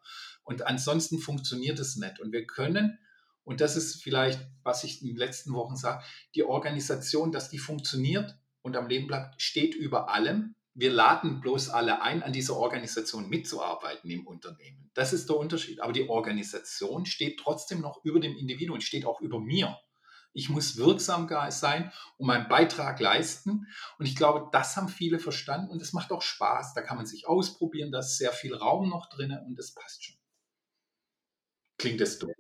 [0.43, 2.21] Und ansonsten funktioniert es nicht.
[2.21, 2.99] Und wir können,
[3.45, 6.03] und das ist vielleicht, was ich in den letzten Wochen sage,
[6.35, 11.71] die Organisation, dass die funktioniert und am Leben bleibt, steht über allem wir laden bloß
[11.71, 14.93] alle ein, an dieser Organisation mitzuarbeiten im Unternehmen.
[14.95, 15.81] Das ist der Unterschied.
[15.81, 19.77] Aber die Organisation steht trotzdem noch über dem Individuum, steht auch über mir.
[20.33, 23.67] Ich muss wirksam sein und meinen Beitrag leisten.
[23.99, 26.75] Und ich glaube, das haben viele verstanden und es macht auch Spaß.
[26.75, 30.05] Da kann man sich ausprobieren, da ist sehr viel Raum noch drin und es passt
[30.05, 30.17] schon.
[31.77, 32.31] Klingt es doof?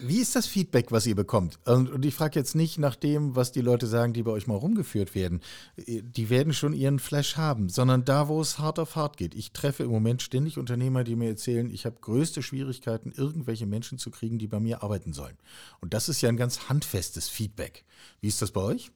[0.00, 1.58] Wie ist das Feedback, was ihr bekommt?
[1.66, 4.56] Und ich frage jetzt nicht nach dem, was die Leute sagen, die bei euch mal
[4.56, 5.40] rumgeführt werden.
[5.76, 9.34] Die werden schon ihren Flash haben, sondern da, wo es hart auf hart geht.
[9.34, 13.98] Ich treffe im Moment ständig Unternehmer, die mir erzählen, ich habe größte Schwierigkeiten, irgendwelche Menschen
[13.98, 15.36] zu kriegen, die bei mir arbeiten sollen.
[15.80, 17.84] Und das ist ja ein ganz handfestes Feedback.
[18.20, 18.90] Wie ist das bei euch?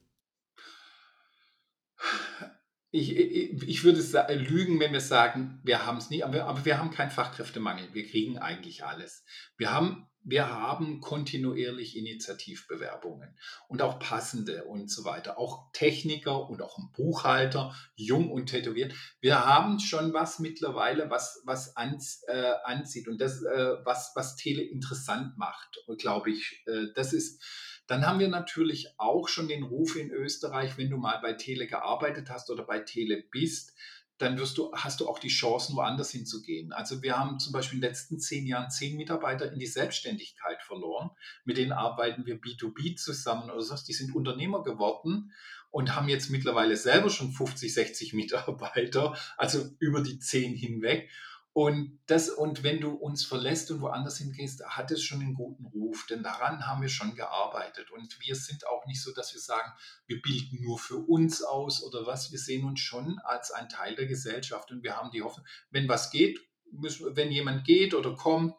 [2.91, 4.01] Ich, ich, ich, würde
[4.35, 7.89] lügen, wenn wir sagen, wir haben es nie, aber, aber wir haben keinen Fachkräftemangel.
[7.93, 9.25] Wir kriegen eigentlich alles.
[9.57, 15.37] Wir haben wir haben kontinuierlich Initiativbewerbungen und auch passende und so weiter.
[15.37, 18.93] Auch Techniker und auch ein Buchhalter, jung und tätowiert.
[19.21, 24.35] Wir haben schon was mittlerweile, was, was ans, äh, anzieht und das, äh, was, was
[24.35, 26.63] Tele interessant macht, glaube ich.
[26.65, 27.43] Äh, das ist,
[27.85, 31.67] dann haben wir natürlich auch schon den Ruf in Österreich, wenn du mal bei Tele
[31.67, 33.75] gearbeitet hast oder bei Tele bist,
[34.17, 36.71] dann wirst du, hast du auch die Chancen, woanders hinzugehen.
[36.71, 40.61] Also wir haben zum Beispiel in den letzten zehn Jahren zehn Mitarbeiter in die Selbstständigkeit
[40.61, 41.09] verloren.
[41.43, 43.75] Mit denen arbeiten wir B2B zusammen oder so.
[43.87, 45.33] Die sind Unternehmer geworden
[45.69, 51.09] und haben jetzt mittlerweile selber schon 50, 60 Mitarbeiter, also über die zehn hinweg.
[51.57, 55.65] Und, das, und wenn du uns verlässt und woanders hingehst, hat es schon einen guten
[55.65, 57.91] Ruf, denn daran haben wir schon gearbeitet.
[57.91, 59.71] Und wir sind auch nicht so, dass wir sagen,
[60.05, 62.33] wir bilden nur für uns aus oder was.
[62.33, 65.87] Wir sehen uns schon als ein Teil der Gesellschaft und wir haben die Hoffnung, wenn
[65.87, 66.41] was geht,
[66.73, 68.53] müssen, wenn jemand geht oder kommt,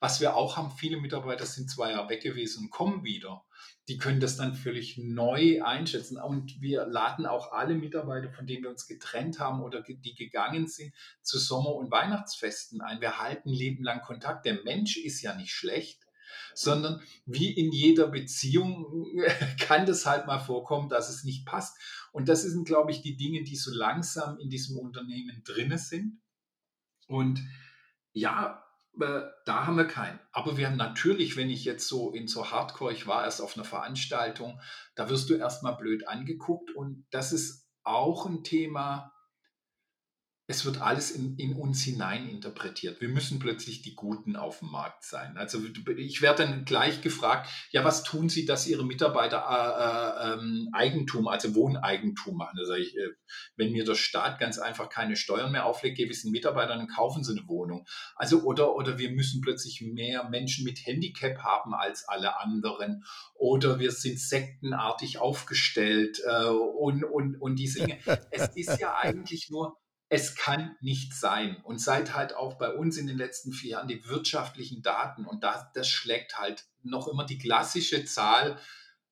[0.00, 3.44] was wir auch haben, viele Mitarbeiter sind zwei Jahre weg gewesen und kommen wieder
[3.88, 6.18] die können das dann völlig neu einschätzen.
[6.18, 10.66] Und wir laden auch alle Mitarbeiter, von denen wir uns getrennt haben oder die gegangen
[10.66, 13.00] sind, zu Sommer- und Weihnachtsfesten ein.
[13.00, 14.46] Wir halten lebenlang Kontakt.
[14.46, 16.06] Der Mensch ist ja nicht schlecht,
[16.54, 19.16] sondern wie in jeder Beziehung
[19.60, 21.76] kann das halt mal vorkommen, dass es nicht passt.
[22.12, 26.20] Und das sind, glaube ich, die Dinge, die so langsam in diesem Unternehmen drinne sind.
[27.08, 27.42] Und
[28.12, 28.61] ja,
[28.94, 30.20] da haben wir keinen.
[30.32, 33.56] Aber wir haben natürlich, wenn ich jetzt so in so Hardcore, ich war erst auf
[33.56, 34.60] einer Veranstaltung,
[34.94, 39.11] da wirst du erstmal blöd angeguckt und das ist auch ein Thema,
[40.52, 43.00] es wird alles in, in, uns hinein interpretiert.
[43.00, 45.38] Wir müssen plötzlich die Guten auf dem Markt sein.
[45.38, 45.58] Also
[45.96, 50.68] ich werde dann gleich gefragt, ja, was tun Sie, dass Ihre Mitarbeiter äh, äh, ähm,
[50.74, 52.58] Eigentum, also Wohneigentum machen?
[52.58, 53.08] Da sage ich, äh,
[53.56, 56.80] wenn mir der Staat ganz einfach keine Steuern mehr auflegt, gebe ich es den Mitarbeitern,
[56.80, 57.86] dann kaufen sie eine Wohnung.
[58.14, 63.04] Also oder, oder wir müssen plötzlich mehr Menschen mit Handicap haben als alle anderen.
[63.34, 67.98] Oder wir sind sektenartig aufgestellt äh, und, und, und diese Dinge.
[68.30, 69.81] es ist ja eigentlich nur
[70.12, 71.56] es kann nicht sein.
[71.62, 75.42] Und seit halt auch bei uns in den letzten vier Jahren die wirtschaftlichen Daten und
[75.42, 78.58] das, das schlägt halt noch immer die klassische Zahl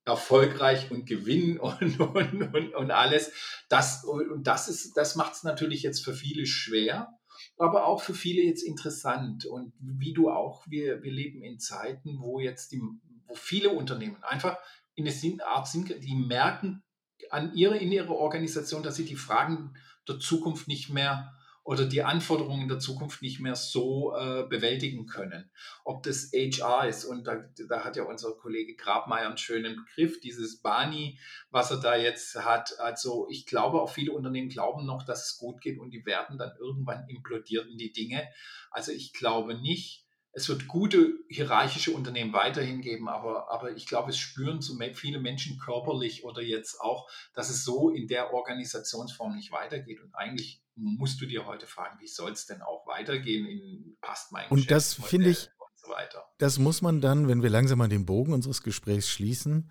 [0.04, 3.32] erfolgreich und gewinnen und, und, und, und alles.
[3.70, 7.18] Das, und das, das macht es natürlich jetzt für viele schwer,
[7.56, 9.46] aber auch für viele jetzt interessant.
[9.46, 12.82] Und wie du auch, wir, wir leben in Zeiten, wo jetzt die,
[13.26, 14.58] wo viele Unternehmen einfach
[14.96, 16.82] in eine Art sind, die merken
[17.30, 19.72] an ihre, in ihrer Organisation, dass sie die Fragen
[20.08, 25.50] der Zukunft nicht mehr oder die Anforderungen der Zukunft nicht mehr so äh, bewältigen können.
[25.84, 30.20] Ob das HR ist, und da, da, hat ja unser Kollege Grabmeier einen schönen Begriff,
[30.20, 31.18] dieses Bani,
[31.50, 32.80] was er da jetzt hat.
[32.80, 36.38] Also ich glaube, auch viele Unternehmen glauben noch, dass es gut geht und die werden
[36.38, 38.26] dann irgendwann implodiert in die Dinge.
[38.70, 44.10] Also ich glaube nicht, es wird gute hierarchische Unternehmen weiterhin geben, aber, aber ich glaube,
[44.10, 49.34] es spüren so viele Menschen körperlich oder jetzt auch, dass es so in der Organisationsform
[49.34, 50.00] nicht weitergeht.
[50.00, 53.46] Und eigentlich musst du dir heute fragen, wie soll es denn auch weitergehen?
[53.46, 55.92] In, passt mein Und das finde ich, so
[56.38, 59.70] das muss man dann, wenn wir langsam mal den Bogen unseres Gesprächs schließen,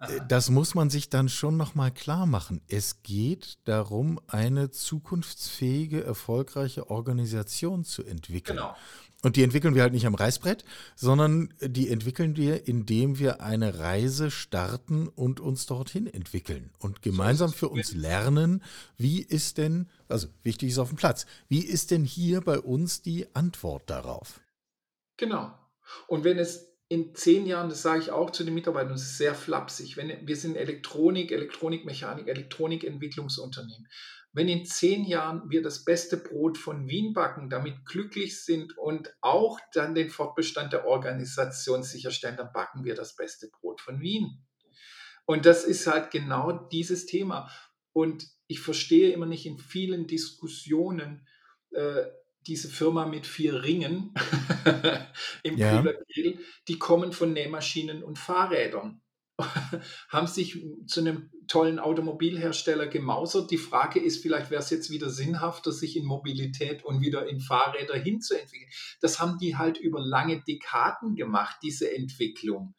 [0.00, 0.24] äh, Aha.
[0.28, 2.62] das muss man sich dann schon nochmal klar machen.
[2.68, 8.56] Es geht darum, eine zukunftsfähige, erfolgreiche Organisation zu entwickeln.
[8.56, 8.76] Genau.
[9.22, 10.64] Und die entwickeln wir halt nicht am Reißbrett,
[10.94, 17.52] sondern die entwickeln wir, indem wir eine Reise starten und uns dorthin entwickeln und gemeinsam
[17.52, 18.62] für uns lernen,
[18.96, 23.02] wie ist denn, also wichtig ist auf dem Platz, wie ist denn hier bei uns
[23.02, 24.40] die Antwort darauf?
[25.16, 25.52] Genau.
[26.06, 29.18] Und wenn es in zehn Jahren, das sage ich auch zu den Mitarbeitern, das ist
[29.18, 33.88] sehr flapsig, wenn wir sind Elektronik, Elektronikmechanik, Elektronikentwicklungsunternehmen.
[34.32, 39.14] Wenn in zehn Jahren wir das beste Brot von Wien backen, damit glücklich sind und
[39.20, 44.44] auch dann den Fortbestand der Organisation sicherstellen, dann backen wir das beste Brot von Wien.
[45.24, 47.50] Und das ist halt genau dieses Thema.
[47.92, 51.26] Und ich verstehe immer nicht in vielen Diskussionen
[51.70, 52.04] äh,
[52.46, 54.14] diese Firma mit vier Ringen
[55.42, 55.76] im ja.
[55.76, 59.02] Kühlergrill, die kommen von Nähmaschinen und Fahrrädern.
[60.08, 63.50] haben sich zu einem tollen Automobilhersteller gemausert.
[63.50, 67.40] Die Frage ist, vielleicht wäre es jetzt wieder sinnhafter, sich in Mobilität und wieder in
[67.40, 68.70] Fahrräder hinzuentwickeln.
[69.00, 72.74] Das haben die halt über lange Dekaden gemacht, diese Entwicklung.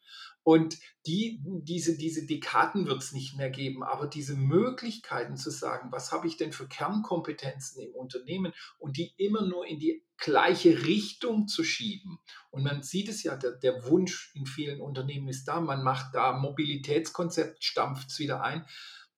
[0.50, 5.92] Und die, diese, diese Dekaden wird es nicht mehr geben, aber diese Möglichkeiten zu sagen,
[5.92, 10.86] was habe ich denn für Kernkompetenzen im Unternehmen und die immer nur in die gleiche
[10.86, 12.18] Richtung zu schieben.
[12.50, 16.16] Und man sieht es ja, der, der Wunsch in vielen Unternehmen ist da, man macht
[16.16, 18.66] da Mobilitätskonzept, stampft es wieder ein.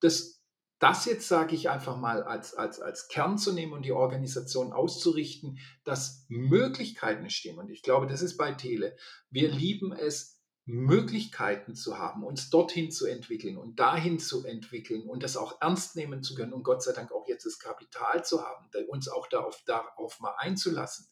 [0.01, 0.43] Das,
[0.81, 4.75] das jetzt sage ich einfach mal als, als, als Kern zu nehmen und die Organisation
[4.75, 7.59] auszurichten, dass Möglichkeiten stehen.
[7.59, 8.95] Und ich glaube, das ist bei Tele.
[9.31, 10.32] Wir lieben es,
[10.65, 15.97] Möglichkeiten zu haben, uns dorthin zu entwickeln und dahin zu entwickeln und das auch ernst
[15.97, 19.27] nehmen zu können und Gott sei Dank auch jetzt das Kapital zu haben, uns auch
[19.29, 21.07] darauf, darauf mal einzulassen.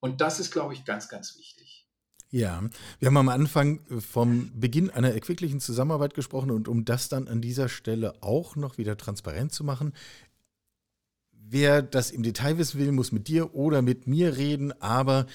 [0.00, 1.88] Und das ist, glaube ich, ganz, ganz wichtig.
[2.28, 2.62] Ja,
[2.98, 7.40] wir haben am Anfang vom Beginn einer erquicklichen Zusammenarbeit gesprochen und um das dann an
[7.40, 9.94] dieser Stelle auch noch wieder transparent zu machen,
[11.30, 15.26] wer das im Detail wissen will, muss mit dir oder mit mir reden, aber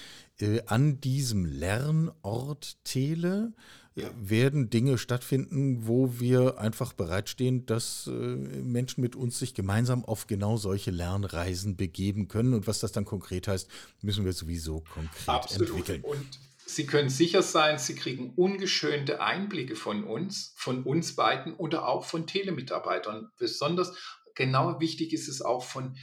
[0.41, 3.53] äh, an diesem Lernort Tele
[3.95, 10.05] äh, werden Dinge stattfinden, wo wir einfach bereitstehen, dass äh, Menschen mit uns sich gemeinsam
[10.05, 12.53] auf genau solche Lernreisen begeben können.
[12.53, 13.69] Und was das dann konkret heißt,
[14.01, 15.69] müssen wir sowieso konkret Absolut.
[15.69, 16.03] entwickeln.
[16.03, 21.87] Und Sie können sicher sein, Sie kriegen ungeschönte Einblicke von uns, von uns beiden oder
[21.87, 23.31] auch von Telemitarbeitern.
[23.39, 23.91] Besonders
[24.35, 25.97] genau wichtig ist es auch von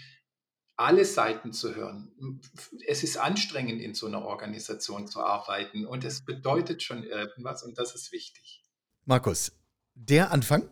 [0.77, 2.41] alle Seiten zu hören.
[2.87, 7.79] Es ist anstrengend, in so einer Organisation zu arbeiten und es bedeutet schon irgendwas und
[7.79, 8.63] das ist wichtig.
[9.05, 9.53] Markus,
[9.95, 10.69] der Anfang,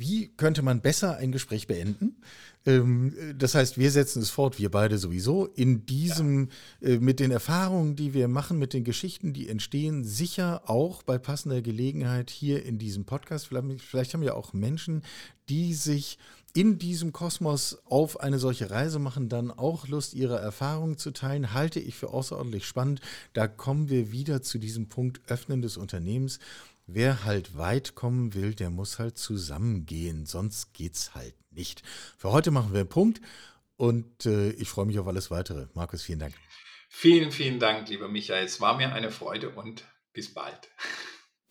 [0.00, 2.22] wie könnte man besser ein Gespräch beenden?
[2.64, 6.48] Ähm, das heißt, wir setzen es fort, wir beide sowieso, in diesem,
[6.80, 6.88] ja.
[6.88, 11.18] Äh, mit den Erfahrungen, die wir machen, mit den Geschichten, die entstehen, sicher auch bei
[11.18, 13.48] passender Gelegenheit hier in diesem Podcast.
[13.48, 15.02] Vielleicht, vielleicht haben ja auch Menschen,
[15.50, 16.18] die sich
[16.54, 21.52] in diesem Kosmos auf eine solche Reise machen, dann auch Lust, ihre Erfahrungen zu teilen,
[21.52, 23.00] halte ich für außerordentlich spannend.
[23.32, 26.38] Da kommen wir wieder zu diesem Punkt Öffnen des Unternehmens.
[26.86, 31.82] Wer halt weit kommen will, der muss halt zusammengehen, sonst geht's halt nicht.
[32.18, 33.20] Für heute machen wir einen Punkt
[33.76, 35.68] und äh, ich freue mich auf alles weitere.
[35.74, 36.34] Markus, vielen Dank.
[36.88, 38.44] Vielen, vielen Dank, lieber Michael.
[38.44, 40.68] Es war mir eine Freude und bis bald.